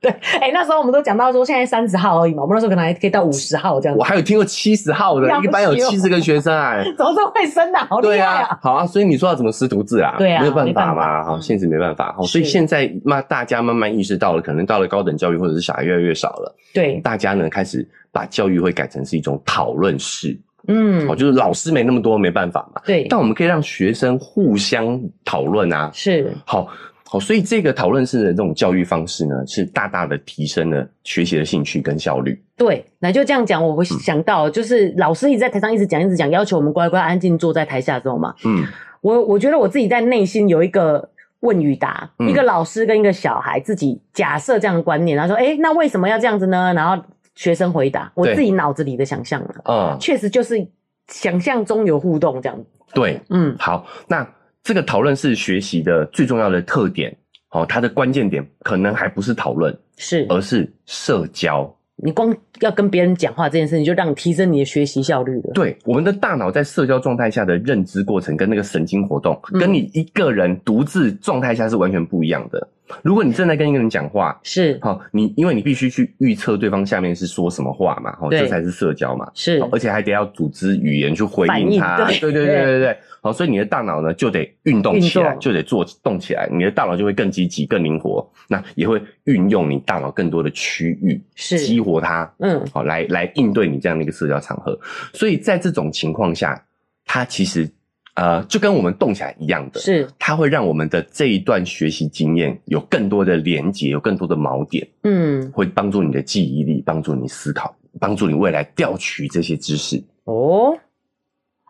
[0.00, 3.98] 对，哎、欸，那时候我们都讲到说现在三十号而已嘛，我们那时候可能还可以到五十号这样子。
[3.98, 7.84] 我还有听过七十号的，一般有七十个学生啊， 怎么这么会生啊？
[7.90, 8.18] 好厉害啊！
[8.18, 10.14] 对啊，好啊，所以你说要怎么师徒制啊？
[10.16, 12.14] 对啊，没有办法嘛，好，现实没办法。
[12.16, 20.38] 好，所以现在嘛，大家慢慢意识到了，可能到了高等教育或者是小孩越来越少了，对，大家呢开始把教育会改成是一种讨论式。
[20.66, 22.80] 嗯，好，就是老师没那么多，没办法嘛。
[22.86, 25.90] 对，但我们可以让学生互相讨论啊。
[25.92, 26.66] 是，好，
[27.04, 32.42] 好，所以这个讨论式的这种教育方式呢，是大大的提升了学习的兴趣跟效率。
[32.56, 38.34] 对，那就这样讲，我会想到，就是老师一直在台上一直讲，一直讲，要求我们乖乖安静坐在台下之后嘛。
[38.44, 38.64] 嗯，
[39.00, 46.72] 我我觉得我自己在内心有一个问与答，嗯、一个老师跟一个小孩自己假设这样的观念，然后说，哎、欸，那为什么要这样子呢？
[46.74, 47.04] 然后。
[47.34, 50.66] 学生回答我自己脑子里的想象了，嗯，确实就是
[51.08, 52.66] 想象中有互动这样子。
[52.94, 54.26] 对，嗯，好，那
[54.62, 57.14] 这个讨论是学习的最重要的特点，
[57.50, 61.68] 哦，它的关键点可能还不是讨论，是，而是社交。
[61.96, 65.52] 你光要跟别人讲话这件事情，就让你提升你的学习效率了。
[65.54, 72.68] 对，我们的大脑在社交状态下的认知过程跟那个神经活动，跟你一个人独自状态下是完全不一样的。
[73.02, 74.78] 如果你正在跟一个人讲话，是。
[74.82, 82.18] 好，你因为你必须去预测对方下面是说什么话嘛，好，这才是社交嘛，是，而且还得要组织语言去回应他，对。
[82.18, 91.58] 对对对对，好，所以你的大脑呢就得运动起来，就得做动起来，你的大脑就会更积极、更灵活，那也会运用你大脑更多的区域，是。
[91.58, 94.78] 激活它，嗯，好，来来应对你这样的一个社交场合，
[95.14, 96.62] 所以在这种情况下，
[97.06, 97.66] 它其实。
[98.14, 110.00] 呃，就跟我们动起来一样的，是它会让我们的这一段学习经验有更多的连接，有更多的锚点，嗯，会帮助你的记忆力，帮助你思考，帮助你未来调取这些知识。
[110.24, 110.76] 哦，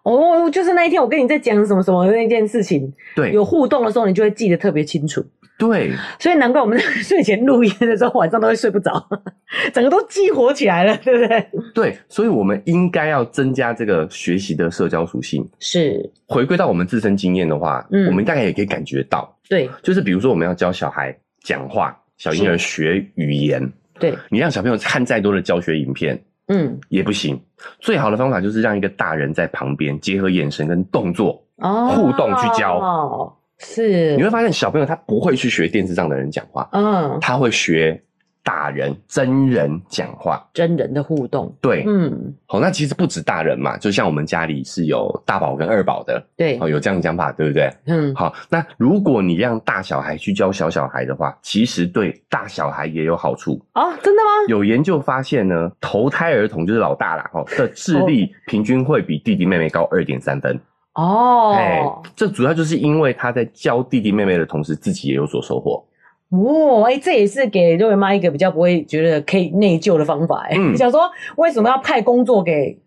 [0.03, 5.25] 哦，就是那一天我跟你在讲什么什么的那件事情，对，有互动的时候，你就会记得特别清楚。
[5.57, 8.93] 对，所以难怪我们在睡前录音的时候，晚上都会睡不着，
[9.73, 11.49] 整个都激活起来了， 对不对？
[11.73, 15.49] 对，所以我们应该要增加这个学习的社交属性。
[15.61, 27.41] 是，回归到我们自身经验的话，嗯，我们大概也可以感觉到，对，就是比如说我们要教小孩讲话，小婴儿学语言，对，你让小朋友看再多的教学影片，嗯，也不行。
[27.79, 33.39] 最好的方法就是让一个大人在旁边，结合眼神跟动作，哦，互动去教。
[33.55, 38.03] 哦是，你会发现小朋友他不会去学电视上的人讲话，嗯，他会学
[38.43, 47.73] 大人真人讲话，真人的互动，对，嗯，好，那其实不止大人嘛，就像我们家里是有大宝跟二宝的，对，哦，有这样的讲法，对不对？
[47.87, 53.53] 嗯，好，那如果你让大小孩去教小小孩的话，其实对大小孩也有好处。
[53.75, 54.31] 哦，真的吗？
[54.49, 60.61] 有研究发现呢，头胎儿童就是老大啦，哦，的智力平均会比弟弟妹妹高二点三分。
[60.95, 61.83] 哦，哎，
[62.15, 65.85] 这主要就是因为他在教弟弟妹妹的同时，自己也有所收获。
[66.31, 70.47] 哦，哎、欸，这也是给瑞文妈一个比较不会觉得可以内疚的方法。
[70.49, 71.03] 哎、嗯，你 想说
[71.37, 72.79] 为什么要派工作给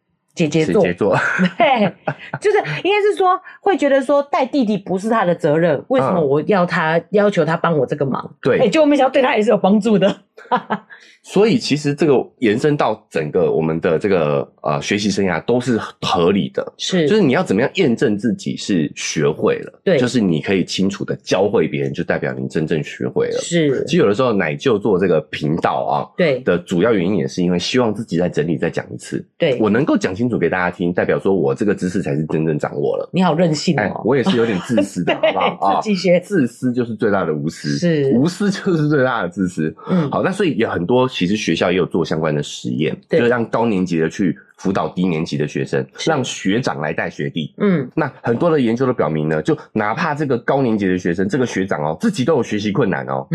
[0.46, 1.18] 姐姐做，姐姐做，
[1.58, 1.92] 对，
[2.40, 8.36] 就是应该是说会觉得说带弟弟不是他的责任，为什么我要他、嗯、要求他帮我这个忙？
[8.42, 10.16] 对，哎，结果没想到对他也是有帮助的。
[11.24, 23.40] 所以其实这个延伸到整个我们的这个呃学习生涯都是合理的，是，就是你要怎么样验证自己是学会了，对，就是你可以清楚的教会别人，就代表你真正学会了。
[23.42, 33.10] 是，其实有的时候奶舅做这个频道啊，对的主要原因也是因为希望自己再整理再讲一次，对，我能够讲清楚给大家听，代表说我这个知识才是真正掌握了。
[33.14, 35.82] 你好任性哦，哎，我也是有点自私的， 好不好？
[35.82, 39.76] 自己学，自私就是最大的无私，是，无私就是最大的自私。
[39.90, 41.08] 嗯，好，那所以有很多。
[41.08, 47.54] 其实学校也有做相关的实验，就是让高年级的去辅导低年级的学生，让学长来带学弟。
[47.58, 53.28] 嗯，那很多的研究都表明呢，就哪怕这个高年级的学生，这个学长哦，自己都有学习困难哦，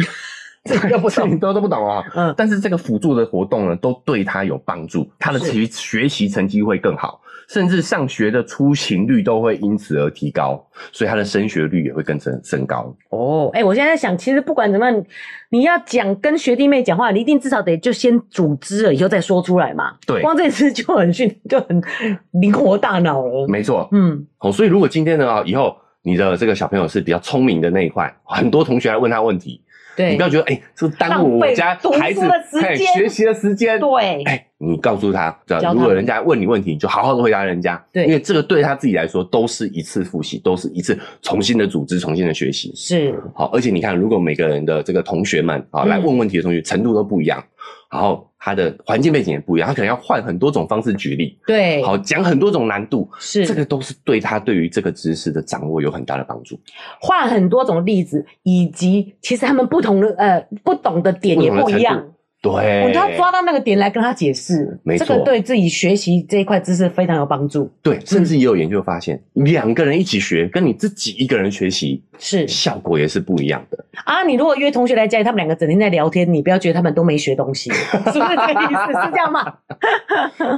[0.68, 2.04] 这个不懂，都都不懂啊。
[2.14, 7.20] 嗯，但是这个辅助的活动呢，都对他有帮助，他的学学习成绩会更好。
[7.48, 12.94] 甚至上学的出勤率都会因此而提高，所以他的升学率也会跟着升高。
[13.10, 15.04] 哦，哎、欸，我现在在想，其实不管怎么样，
[15.50, 19.92] 你要讲跟学弟妹讲话，你一定至少得就先组织了，以后再说出来嘛。
[20.06, 21.82] 对，光这次就很训，就很
[22.30, 23.46] 灵活大脑了。
[23.48, 29.62] 没错，嗯，好，所以如果今天呢啊，以后你的这个小朋友是比较聪明的那一块，很多同学来问他问题。
[29.94, 32.20] 对，你不要觉得哎，这、欸、耽误我家孩子
[32.62, 33.78] 嘿学习的时间。
[33.78, 35.36] 对，哎、欸，你告诉他，
[35.74, 37.84] 如果人家问你问题，你就好好的回答人家。
[37.92, 42.72] 对，因为这个对他自己来说都是一次复习，都是一次重新的组织、重新的学习。
[42.74, 47.42] 是，好，而且你看，如果每个人的这个同学们啊来问问题的同学程度都不一样，
[47.90, 48.28] 然后。
[48.44, 56.58] 他的环境背景也不一样，他可能要换很多种方式举例，对，好讲很多种难度，是这个都是对他对于这个知识的掌握有很大的帮助。
[57.00, 62.04] 换很多种例子，以及其实他们不同的呃不懂的点也不一样。
[62.42, 67.70] 对，我就要抓到那个点来跟他解释，没错，这个对自己学习这一块知识非常有帮助。
[67.80, 73.84] 对，甚至也有研究发现，两、嗯、个人一起学，跟你自己一个人学习是效果也是不一样的。
[74.04, 79.00] 啊，你如果约同学来家里，他们两个整天在聊天，你不要觉得他们都没学东西， 是不是这个意思？
[79.00, 79.54] 是这样吗？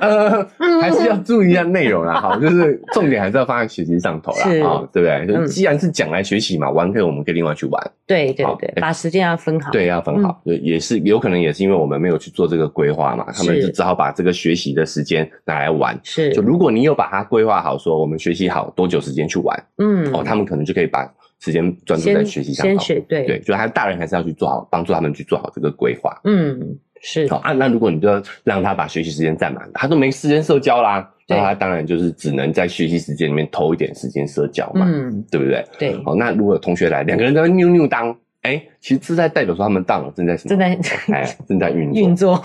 [0.00, 0.44] 呃，
[0.80, 5.26] 还是要注意一下内容啦， 哈，就是重点还是要放在学习上头啦，啊，对不对？
[5.26, 7.90] 就既然是讲来学习嘛，玩可以，我们可以另外去玩。
[8.06, 9.70] 对对对，把时间要分好。
[9.70, 11.74] 对，要分好，就也是有可能也是因为。
[11.74, 15.98] 我们没有去做这个规划嘛，他们就只好把这个学习的时间拿来玩。
[16.02, 21.04] 是，就如果你有把它规划好，说我们学习好多久时间去玩，嗯，哦，他们可能就可以把
[21.44, 22.66] 时间专注在学习上。
[22.66, 26.18] 先学，对对，就他大人还是要去做好，帮助他们去做好这个规划。
[26.24, 26.58] 嗯，
[27.02, 27.28] 是。
[27.28, 35.62] 好啊，那如果你就要让他把学习时间占满，他都没时间社交啦，那他当然就是只能在学习时间里面偷一点时间社交嘛，嗯，对不对？
[35.78, 36.02] 对。
[36.02, 38.16] 好，那如果有同学来，两个人在那扭扭当。
[38.42, 40.50] 哎、欸，其实是在代表说他们大脑正在什么？
[40.50, 40.78] 正在
[41.14, 42.14] 哎，正在运运。
[42.14, 42.44] 作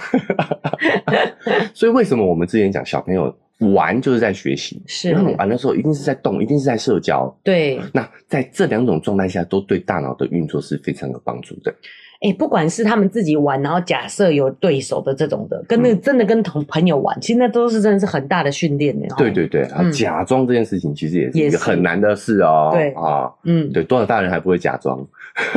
[1.75, 3.35] 所以为什么我们之前讲小朋友
[3.73, 4.81] 玩就是在学习？
[4.87, 7.33] 是，然后玩的时候一定是在动，一定是在社交。
[7.43, 7.79] 对。
[7.93, 11.73] 那在这两种状态下，都对大脑的运作是非常有帮助的。
[12.21, 19.07] 哎、欸，不管是他们自己玩，然后假设有对手的这种的，跟那个真的跟同朋友玩，嗯、其实那都是真的是很大的训练的。
[19.17, 22.71] 对对对，啊，假装这件事情其实也是一个很难的事哦。
[22.73, 24.99] 对啊，嗯，对，多少大人还不会假装？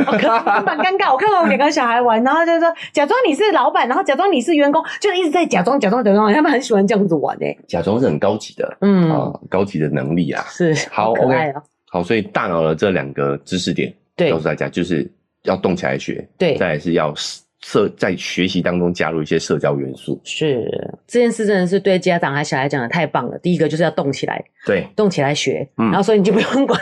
[0.05, 0.27] 哦、可是
[0.65, 1.11] 蛮尴尬。
[1.11, 6.33] 我看到我两个小孩玩，然后就是说假装你是老板，然后假装你是员工，就一直在假装、假装、假装。
[6.33, 7.57] 他们很喜欢这样子玩诶。
[7.67, 10.43] 假装是很高级的，嗯啊，高级的能力啊。
[10.47, 11.61] 是，好可爱哦。
[11.89, 15.09] 好，所以大脑的这两个知识点，对，告诉大家就是。
[15.43, 17.13] 要动起来学，对，再来是要
[17.59, 20.17] 社在学习当中加入一些社交元素。
[20.23, 20.65] 是
[21.05, 23.37] 这件事真的是对家长和小孩讲的太棒了。
[23.39, 26.79] 第一个就是要动起来，对，动起来学，嗯，然后所以你就不用管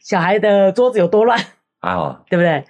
[0.00, 1.38] 小孩的桌子有多乱。
[1.88, 2.64] 啊、哦，对不对？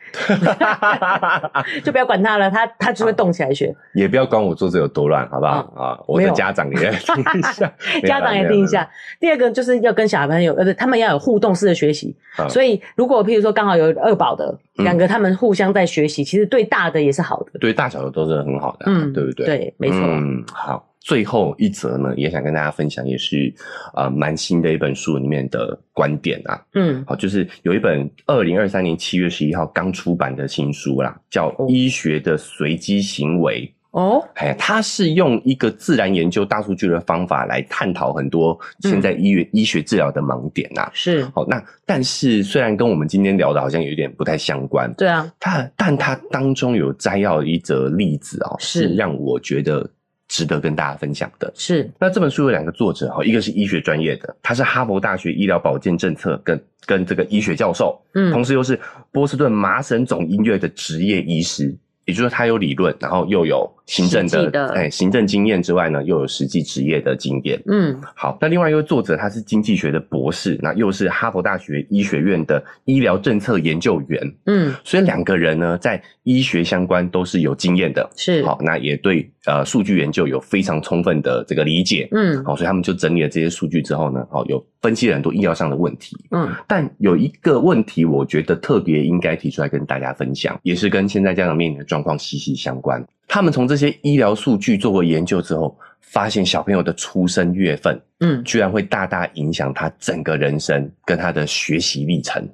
[1.82, 3.74] 就不要管他了，他他就会动起来学。
[3.94, 5.52] 也不要管我桌子有多乱，好不好？
[5.76, 7.72] 啊、哦，我的 家长也听一下，
[8.06, 8.88] 家长也听一下。
[9.18, 12.16] 第二个就是要跟小朋友，呃，他们要有互动式的学习。
[12.38, 19.46] 嗯、所以，如果譬如说刚好有二宝的两个，他们互相在学习，其实对大的也是好的，对大小的都是很好的，嗯，对不对？
[19.46, 19.98] 对，没错。
[20.00, 20.87] 嗯，好。
[21.08, 23.50] 最后一则呢，也想跟大家分享，也是
[23.94, 26.62] 呃蛮新的一本书里面的观点啊。
[26.74, 33.66] 嗯，好，就是有一本二零二三年七月十一号刚出版的新书啦，叫《医学的随机行为》
[33.98, 34.22] 哦。
[34.34, 40.90] 哎，它是用一个自然研究大数据的方法来探讨很多现在医院、嗯、医学治疗的盲点呐。
[40.92, 49.90] 是，好，那但是虽然跟我们今天聊的好像有点不太相关，对啊，它但它当中有摘要一则例子哦，是让我觉得。
[50.28, 51.50] 值得跟大家分享的。
[51.56, 58.78] 是，那这本书有两个作者哈，一个是医学专业的，他是哈佛大学医疗保健政策跟跟这个医学教授，嗯，同时又是
[59.10, 61.74] 波士顿麻省总医院的职业医师，
[62.04, 67.58] 也就是说他有理论，然后又有行政的，的哎，行政经验之外呢，又有实际职业的经验。
[67.66, 74.34] 嗯，好，那另外一位作者他是经济学的博士，那又是哈佛大学医学院的医疗政策研究员。
[74.44, 78.08] 嗯，所以两个人呢，在医学相关都是有经验的。
[78.14, 82.06] 是，好，那也对呃数据研究有非常充分的这个理解。
[82.12, 86.14] 嗯，好，所以他们就整理了这些数据之后呢，好，有分析了很多医疗上的问题。
[86.32, 93.02] 嗯，但有一个问题，我觉得特别应该提出来跟大家分享，也是跟现在家长面临的状况息息相关。
[93.28, 102.48] 他们从这些医疗数据做过研究之后，发现小朋友的出生月份，嗯，居然会大大影响他整个人生跟他的学习历程。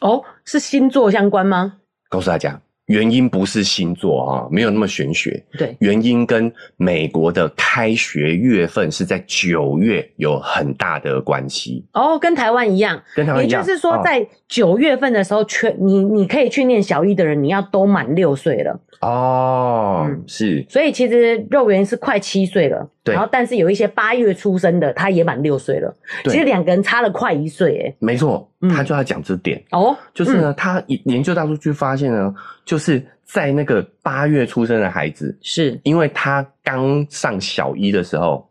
[0.00, 1.78] 哦，是星座相关吗？
[2.08, 2.58] 告诉大家。
[2.86, 5.42] 原因不是星座啊，没有那么玄学。
[5.58, 11.84] 对，原因跟美国的开学月份是在九月有很大的关系。
[11.92, 13.60] 哦，跟台湾一样，跟台湾一样。
[13.60, 18.80] 也就是说，在九月份的时候，全、哦、你你可以去念小一的人，你要都满六岁了。
[19.00, 20.64] 哦，嗯、是。
[20.68, 22.88] 所以其实肉圆是快七岁了。
[23.06, 23.14] 对。
[23.14, 25.96] 然后，但是有一些八月出生的，他也满六岁了。
[26.24, 26.32] 对。
[26.32, 28.46] 其实两个人差了快一岁，诶没错。
[28.74, 29.62] 他就要讲这点。
[29.70, 32.34] 哦，就是呢，他研究大数据发现呢，
[32.64, 35.80] 就是在那个八月出生的孩子，是。
[35.84, 38.50] 因为他刚上小一的时候，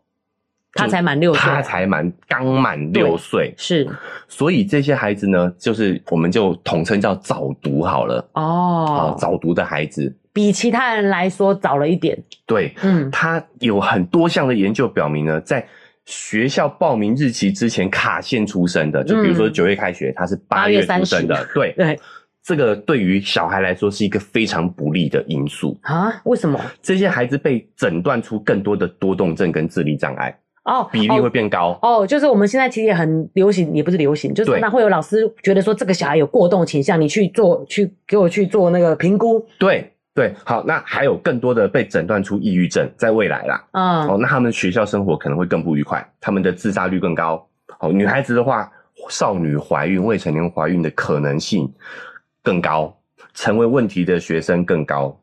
[0.72, 3.88] 他才满六岁，他才满刚满六岁，是，
[4.28, 8.26] 所以这些孩子呢，就是我们就统称叫早读好了。
[8.32, 15.66] 哦，早读的孩子比其他人来说早了一点，对，嗯，他有很多项的研究表明呢，在。
[16.08, 21.98] 学校报名日期之前卡线出生的，就比如说九月开学，他是八月出生的，对对，
[22.44, 26.22] 这个对于小孩来说是一个非常不利的因素啊？
[26.24, 26.60] 为什么？
[26.80, 30.32] 这些孩子被诊断出更多的多动症跟智力障碍
[30.66, 32.06] 哦，比例会变高哦。
[32.06, 39.92] 就是我们现在其实也很流行，也不是流行，就是那会有老师觉得说这个小孩有过动倾向，你去做去给我去做那个评估，对。
[40.16, 47.46] 对，好，那还有更多的被诊断出抑郁症，在未来啦，嗯，哦，那他们学校生活可能会更不愉快，他们的自杀率更高。
[47.80, 48.72] 哦，女孩子的话，
[49.10, 51.70] 少女怀孕、未成年怀孕的可能性
[52.42, 52.96] 更高，
[53.34, 55.14] 成为问题的学生更高，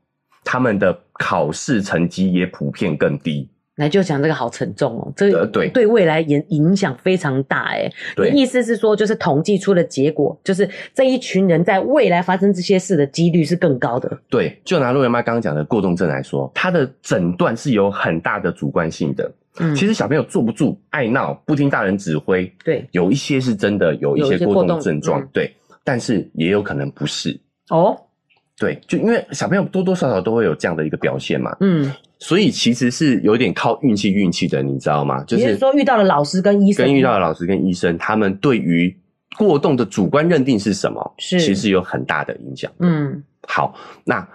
[0.44, 3.50] 他们的考试成绩也普遍更低。
[3.84, 14.18] 来就讲这个好沉重哦，这个对对未来影影响非常大哎对，意思是说，就是统计出的结果，就是这一群人在未来发生这些事的几率是更高的。
[14.30, 19.32] 对，就拿肉圆妈刚刚讲的过动症来说，它的诊断是有很大的主观性的。
[19.60, 25.54] 嗯，其实小朋友坐不住、爱闹、不听大人指挥，对，有一些是真的有一些过动症状，对，
[25.84, 27.40] 但是也有可能不是。
[27.70, 27.96] 哦，
[28.58, 31.56] 对，就因为小朋友多多少少都会有这样的一个表现嘛。
[31.60, 31.92] 嗯。
[32.24, 35.22] 所以其实是有点靠运气运气的，你知道吗？
[35.26, 38.96] 就是说遇到了老师跟医生，跟遇到了老师跟医生，他们对于
[39.38, 42.72] 过动的主观认定是什么，是其实有很大的影响。
[42.80, 44.26] 嗯，好，那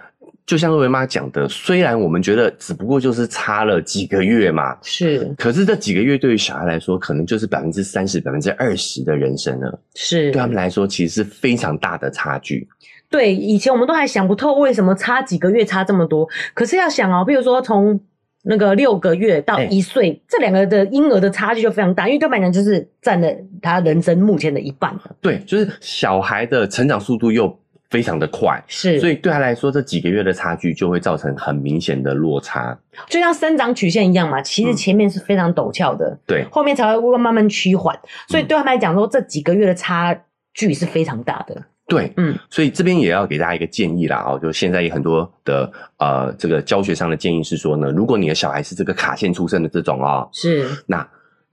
[0.45, 9.81] 就像肉圆妈讲的，虽然我们觉得只不过就是差了几个月嘛，是，可是这几个月对于小孩来说，可能就是百分之三十、百分之二十的人生了。
[9.95, 12.67] 是，对他们来说，其实是非常大的差距。
[13.09, 16.27] 对，以前我们都还想不透为什么差几个月差这么多。
[16.53, 17.99] 可是要想哦，比如说从
[18.43, 23.27] 那个六个月到一岁，欸，这两个的婴儿的差距就非常大，因为对他们来讲就是占了
[23.61, 24.95] 他人生目前的一半。
[25.19, 32.77] 对，就是小孩的成长速度又非常的快，是，所以对他来说这几个月的差距就会造成很明显的落差，
[33.09, 34.39] 就像生长曲线一样嘛。
[34.41, 37.97] 其实前面是非常陡峭的，嗯，对，后面才会慢慢趋缓。
[38.27, 40.15] 所以对他们来讲说，这几个月的差
[40.53, 41.61] 距是非常大的。
[41.89, 51.05] 对，嗯，所以这边也要给大家一个建议啦，哦，就现在有很多的呃，这个教学上的建议是说呢，如果你的小孩是这个卡线出生的这种哦，是，那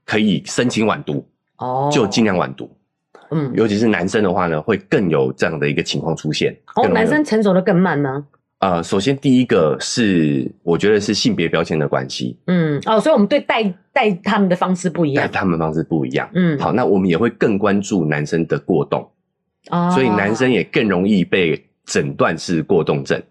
[0.05, 1.27] 可以申请晚读
[1.57, 2.69] 哦，就尽量晚读，
[3.31, 6.55] 嗯，尤其是男生的话呢，会更有这样的一个情况出现。
[6.75, 8.23] 哦，男生成熟的更慢呢？
[8.59, 19.09] 呃，首先第一个是我觉得是性别标签的关系，嗯，哦，所以我们对待带他们的方式不一样，带他们的方式不一样，嗯，好，那我们也会更关注男生的过动。
[19.69, 23.21] Oh, 所以男生也更容易被诊断是过动症。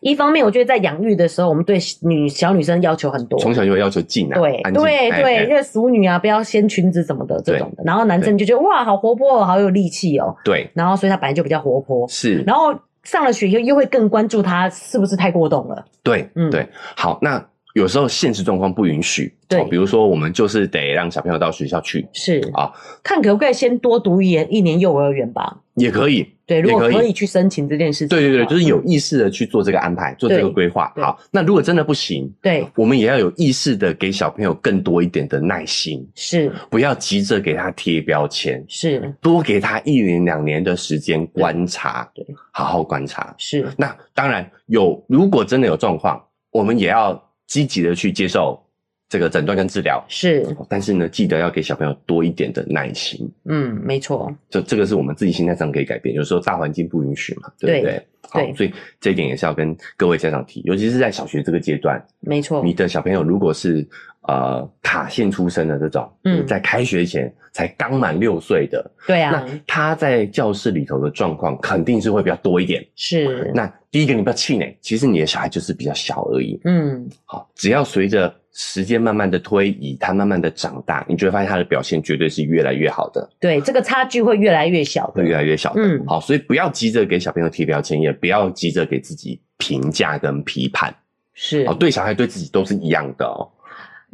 [0.00, 7.82] 一方面，我觉得在养育的时候，我们对女小女生要求很多，从小就会要求静啊，对对对，因为淑女啊，不要掀裙子什么的这种的。
[7.84, 10.34] 然后男生就觉得哇，好活泼哦，好有力气哦。
[10.44, 10.70] 对。
[10.74, 12.42] 然后所以他本来就比较活泼，是。
[12.46, 15.84] 然后上了学又又会更关注他是不是太过动了。
[16.02, 16.66] 对，嗯，对。
[16.96, 17.44] 好，那。
[17.74, 22.70] 有时候现实状况不允许，对，比如说我们就是得让小朋友到学校去，是啊，
[23.02, 30.92] 看可不可以先多读一年一年幼儿园吧，也可以，对，如果可以去申请这件事情，对对对，就是有意识的去做这个安排，做这个规划。
[30.96, 43.66] 好，那如果真的不行，对，我们也要有意识的给小朋友更多一点的耐心，是，不要急着给他贴标签，是，多给他一年两年的时间观察，对，好好观察，是。
[43.76, 46.22] 那当然有，如果真的有状况。
[46.54, 48.63] 我们也要积极的去接受
[49.08, 50.04] 这个诊断跟治疗。
[50.08, 53.30] 是，但是呢，记得要给小朋友多一点的耐心。
[53.44, 54.34] 嗯，没错。
[54.50, 56.14] 就这个是我们自己心态上可以改变。
[56.14, 57.92] 有时候大环境不允许嘛，对不对？
[57.92, 58.06] 对。
[58.30, 62.02] 好，所以这一点也是要跟各位家长提，尤其是在小学这个阶段。
[62.20, 62.62] 没错。
[62.64, 63.86] 你的小朋友如果是
[64.28, 72.84] 呃卡线出生的这种，嗯，在开学前才刚满六岁的，对啊，那他在教室里头的状况肯定是会比较多一点。
[72.96, 73.50] 是。
[73.54, 76.60] 那第一个你不要气馁，其实你的小孩就是比较小而已。
[76.64, 77.08] 嗯。
[77.24, 78.34] 好，只要随着。
[78.56, 83.28] 时间慢慢的推移，他慢慢的长大，你就会发现他的表现绝对是越来越好的。
[83.40, 85.82] 对，这个差距会越来越小，会越来越小的。
[85.82, 90.94] 嗯，好，所以不要急着给小朋友贴标签，也不要急着给自己评价跟批判。
[91.34, 93.42] 是，哦，对小孩对自己都是一样的哦。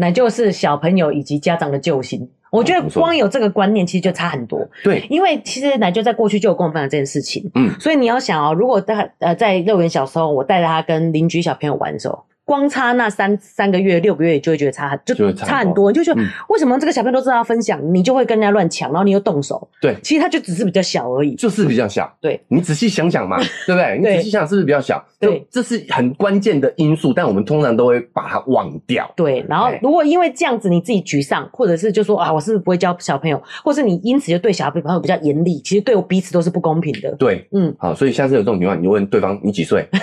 [0.01, 2.27] 那就是小朋友以及家长的救星。
[2.51, 4.67] 我觉得光有这个观念，其实就差很多。
[4.83, 7.49] 对，因为其实奶就在过去就有跟我分享这件事情。
[7.55, 12.25] 嗯，所以你要想哦，如果在呃在幼儿园小时候，我带着他跟邻居小朋友玩的时候。
[12.51, 15.93] 光差那三三个月、六个月，就会觉得差，就差很多。
[15.93, 19.69] 你就觉得为什么这个小朋友都知道要分享，你就会跟人家乱抢，然后你又动手。
[19.81, 22.13] 对，其实他就只是比较小而已，就是比较小。
[22.21, 23.37] 对，你仔细想想嘛，
[23.69, 23.99] 对不对？
[23.99, 25.01] 你仔细想想是不是比较小？
[25.21, 29.09] 对，这是很关键的因素，但我们通常都会把它忘掉。
[29.15, 37.15] 对，然后如果因为这样子你自己沮丧，或者是就说啊，我是不是不会教小朋友，或是你因此就对小朋友比较严厉，其实对我彼此都是不公平的。
[37.17, 39.87] 对，嗯，好，所以下次有这种情况，你就问对方你几岁？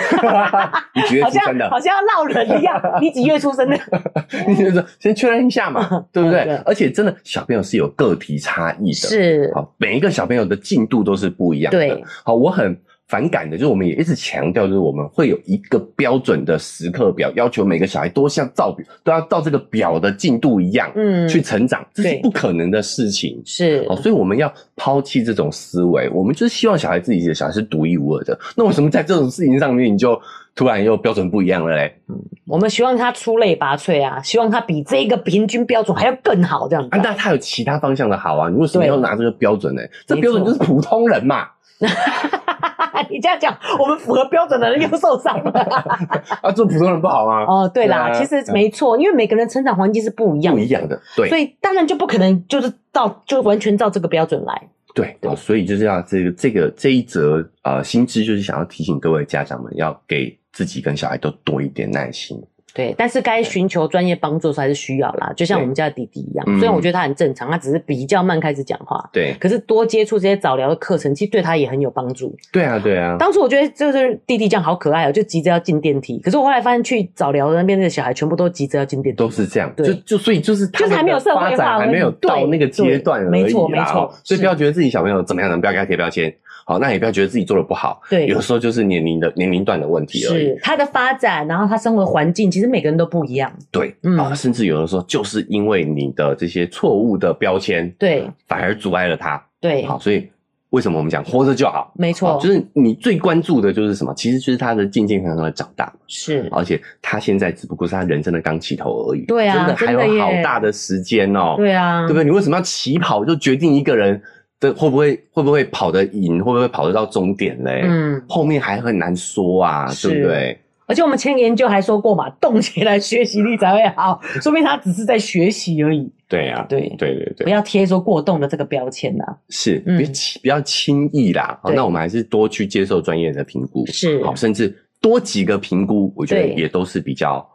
[0.96, 1.70] 你几月出生的？
[1.70, 3.12] 好像要闹人 一样，你。
[3.18, 3.76] 几月出生的？
[4.48, 6.42] 你就说先确认一下嘛， 对不对？
[6.66, 11.78] 而且真的小朋友是有个体差异的，是好，每一个小朋友的进度都是不一样的。
[11.80, 12.78] 对，好，我很
[13.08, 23.42] 反感的就是我们也一直强调，就是我们会有一个标准的时刻表，要求每个小孩都像照表，都要照这个表的进度一样，嗯，去成长，这是不可能的事情。
[23.46, 28.38] 是，哦，所以我们要抛弃这种思维，我们就是希望小孩自己的小孩是独一无二的。
[28.56, 30.20] 那为什么在这种事情上面你就？
[30.56, 32.16] 突然又标准不一样了嘞，嗯，
[32.48, 36.90] 我们希望他出类拔萃啊，希望他比这个平均标准还要更好，这样子。
[36.94, 39.84] 啊，那他有其他方向的好啊，你为什么要拿这个标准呢？
[40.08, 41.48] 这标准就是普通人嘛。
[43.10, 45.52] 你这样讲，我们符合标准的人又受伤了。
[46.42, 47.46] 啊，做普通人不好吗？
[47.46, 54.62] 哦，对啦，其实没错，因为每个人成长环境是不一样，不一样的，对，所以当然就不可能就是到就完全照这个标准来。
[54.96, 62.42] 对，对，所以就是要这个这个这一则呃新知，就是想要提醒各位家长们，要给自己跟小孩都多一点耐心。
[62.78, 66.46] 对，但是该寻求专业帮助还是需要啦，就像我们家的弟弟一样。
[66.60, 69.04] 虽然我觉得他很正常，他只是比较慢开始讲话。
[69.12, 72.36] 对，可是多接触这些早疗的课程，其实对他也很有帮助。
[72.52, 73.16] 对啊，对啊。
[73.18, 76.20] 当初我觉得就是弟弟这样好可爱哦，就急着要进电梯。
[76.20, 79.74] 可是我后来发现，去早疗的那边的小孩全部都急着要进电梯，都是这样。
[79.76, 83.30] 对，就就所以就是就是还没有社会化，还没有到那个阶段而已。
[83.30, 84.14] 没错，没错。
[84.24, 86.32] 所以不要觉得自己小朋友怎么样，不要给他贴标签。
[86.70, 88.02] 好，那也不要觉得自己做的不好。
[88.10, 90.48] 对，有时候就是年龄的年龄段的问题而已。
[90.48, 93.52] 是他的发展，然后他生活环境，其实每个人都不一样。
[93.72, 99.44] 对，嗯，啊，甚至有的时候就是因为你的这些错误的标签，对，反而阻碍了他。
[99.60, 100.30] 对，好，所以
[100.70, 101.92] 为什么我们讲活着就好？
[101.96, 104.14] 没错，就是你最关注的就是什么？
[104.16, 105.92] 其实就是他的健健康康的长大。
[106.08, 109.26] 是，而且他现在只不过是他人生的刚起头而已。
[109.26, 111.56] 对啊，真的还有好大的时间哦。
[111.58, 112.24] 对啊，对不对？
[112.24, 114.22] 你为什么要起跑就决定一个人？
[114.60, 116.44] 这会不会会不会跑得赢？
[116.44, 117.84] 会不会跑得到终点嘞？
[117.86, 120.60] 嗯，后面还很难说啊，是对不对？
[120.88, 126.10] 而且我们前研究还说过嘛，动起来学习力才会好， 说明他只是在学习而已。
[126.28, 129.24] 对啊，对对对对，不要贴说过动的这个标签呐。
[129.50, 131.60] 是，别轻不要轻易啦。
[131.62, 137.48] 好，那我们还是多去接受专业的评估，是好，甚至多几个评估，我觉得也都是比较。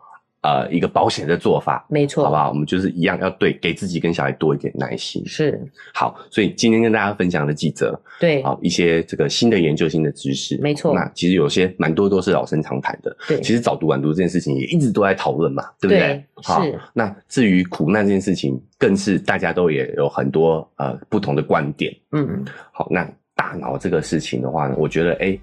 [0.42, 2.48] 呃，一个保险的做法，没错，好不好？
[2.48, 5.22] 我们就是一样，要对给自己跟小孩多一点耐心。
[5.24, 5.64] 是，
[5.94, 10.92] 好，所以今天跟大家分享的几则，对，好一些这个新的研究、新的知识，没错。
[10.92, 13.40] 那其实有些蛮多都是老生常谈的，对。
[13.40, 16.24] 其实早读晚读这件事情也一直都在讨论嘛，对不对？
[16.34, 16.76] 好，是。
[16.92, 21.94] 那至于苦难这件事情，更是大家都也有很多呃不同的观点。
[22.10, 25.40] 嗯，好，那大脑这个事情的话呢，我觉得，诶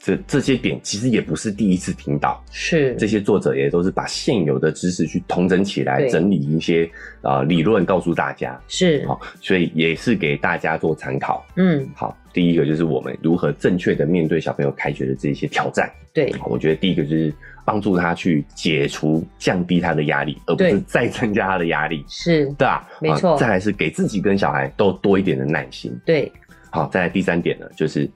[0.00, 6.88] 这这些点其实也不是第一次听到，是这些作者也都是把现有的知识去统整起来，整理一些
[7.20, 11.44] 啊、呃、理论告诉大家，是好，所以也是给大家做参考。
[11.56, 15.90] 嗯，好，第一个就是我们如何正确的面对小朋友开学的这些挑战。
[16.14, 17.34] 对，我觉得第一个就是
[17.64, 22.04] 帮助他去解除、降低他的压力，而不是再增加他的压力。
[22.08, 23.36] 是，对啊，没错。
[23.36, 25.92] 再来是给自己跟小孩都多一点的耐心。
[26.06, 26.30] 对，
[26.70, 28.08] 好，再来第三点呢，就是。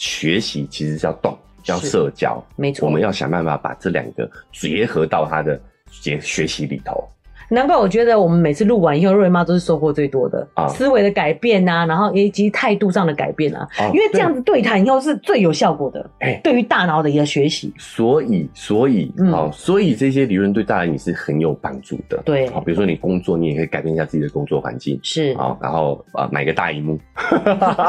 [0.00, 2.86] 学习其实是要动，要社交，没错。
[2.86, 7.06] 我们要想办法把这两个结合到他的学学习里头。
[7.50, 16.10] 难怪我觉得我们每次录完以后，瑞妈都是收获最多的啊，思维的改变啊，然后以及态度上的改变啊，因为这样子对谈以后是最有效果的。
[16.20, 17.72] 哎，对于大脑的一个学习。
[17.76, 22.22] 所以，所以，好，所以这些理论对大脑你是很有帮助的。
[22.24, 24.98] 对，好，比如说你工作，你也可以改变一下自己的工作环境。
[25.02, 26.98] 是啊，然后啊，买个大荧幕。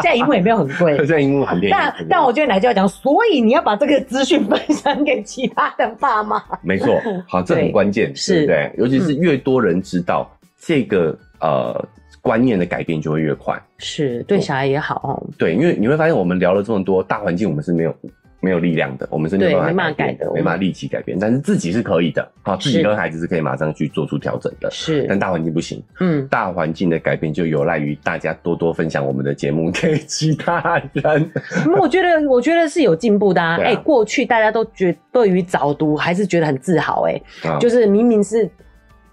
[0.02, 1.74] 现在荧幕也没有很贵， 现在荧幕很便宜。
[1.74, 6.42] 但但我觉得奶就要讲，所以你要把这个资讯分享给其他的爸妈。
[6.62, 6.96] 没错，
[7.28, 10.30] 好，这很关键，是对，尤其是越多人知道
[10.60, 11.84] 这个呃
[12.22, 13.60] 观念的改变，就会越快。
[13.80, 14.96] 是对小孩也好。
[15.04, 15.34] 哦。
[15.38, 17.96] 对，因为你会发现，我们聊了这么多大环境，我们是没有。
[18.44, 31.32] 没有力量的，我们是没办法改的，没办法立即改变，但是自己是可以的，好，自己跟孩子是可以马上去做出调整的，是，但大环境不行，嗯，大环境的改变就有赖于大家多多分享我们的节目给其他人。
[31.80, 37.22] 我觉得，我觉得是有进步的啊，哎，过去大家都觉对于早读还是觉得很自豪，哎，
[37.60, 38.50] 就是明明是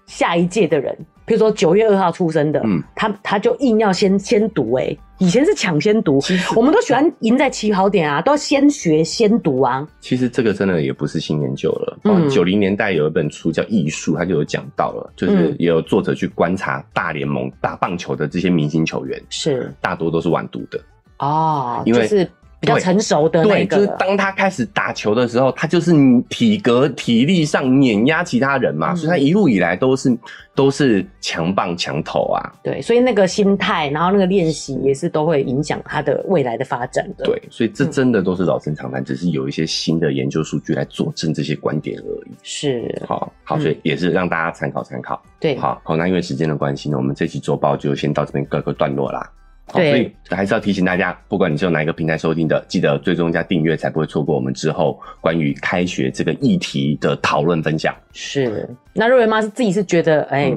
[0.09, 0.97] 下一届的人。
[1.25, 6.19] 比如说九月二号出生的，嗯，他他就硬要先先读，哎，以前是抢先读，
[6.55, 9.87] 我们都喜欢赢在起跑点啊，都要先学先读啊。
[9.99, 20.81] 其实这个真的也不是新研究了，嗯，九零年代有一本书叫《艺术》，他就有讲到了，就是也有作者去观察大联盟打棒球的这些明星球员，是大多都是晚读的
[21.19, 22.27] 哦，因为是。
[22.59, 25.93] 比较成熟的那个，对，就是当他开始打球的时候，他就是
[26.29, 30.17] 体格、体力上碾压其他人嘛，嗯、所以他一路以来都是
[30.53, 32.43] 都是强棒强投啊。
[32.61, 37.23] 对，所以那个心态，然后那个练习也是都会影响他的未来的发展的。
[37.23, 42.31] 对，所以这真的都是老生常谈，嗯、只是有一些新的研究数据来佐证这些观点而已。
[42.43, 45.21] 是，好，好，所以也是让大家参考参考。
[45.39, 49.31] 对，好，好，那因为时间的关系呢，我们这期周报就先到这边各个段落啦。
[49.73, 57.95] 对，所以还是要提醒大家，不管你是用哪一个平台收听的，记得追踪加订阅，才不会错过我们之后关于开学这个议题的讨论分享。
[58.11, 58.69] 是。
[58.91, 60.51] 那瑞文妈是自己是觉得，哎，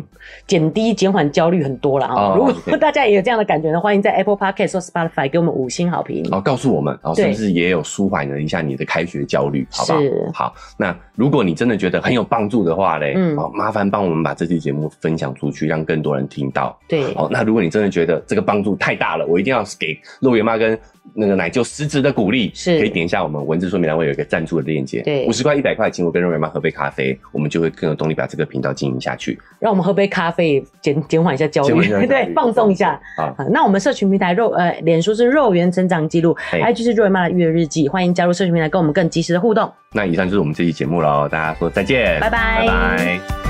[0.49, 2.35] 减低减缓焦虑很多了啊。
[2.35, 9.93] 如果大家也有这样的感觉呢，欢迎在 Apple Podcast 或 Spotify 给我们五星好评，然后告诉我们，然后是不是也有舒缓了一下你的开学焦虑，好不
[10.33, 10.47] 好？
[10.47, 16.77] 好，那如果你真的觉得很有帮助的话嘞，嗯，好，麻烦帮我们把这期节目分享出去，让更多人听到。
[16.89, 17.15] 对。
[17.15, 20.78] 好，那如果你真的觉得这个帮助太大了，我一定要给肉圆妈跟。
[21.14, 29.38] 那个奶就实质的鼓励，是可以点一下我们文字说明栏位有一个赞助的链接，对，五十块、一百块，请我跟肉圆妈喝杯咖啡，我们就会更有动力把这个频道经营下去。
[29.59, 32.98] 让我们喝杯咖啡，减减缓一下 焦虑，对，放松一下。
[33.16, 39.70] 好，那我们社群平台肉呃，脸书是肉圆成长记录，IG 是肉圆妈的育儿日记，欢迎加入社群平台跟我们更及时的互动。
[39.92, 43.41] 那以上就是我们这期节目喽，大家说再见，拜拜，拜拜。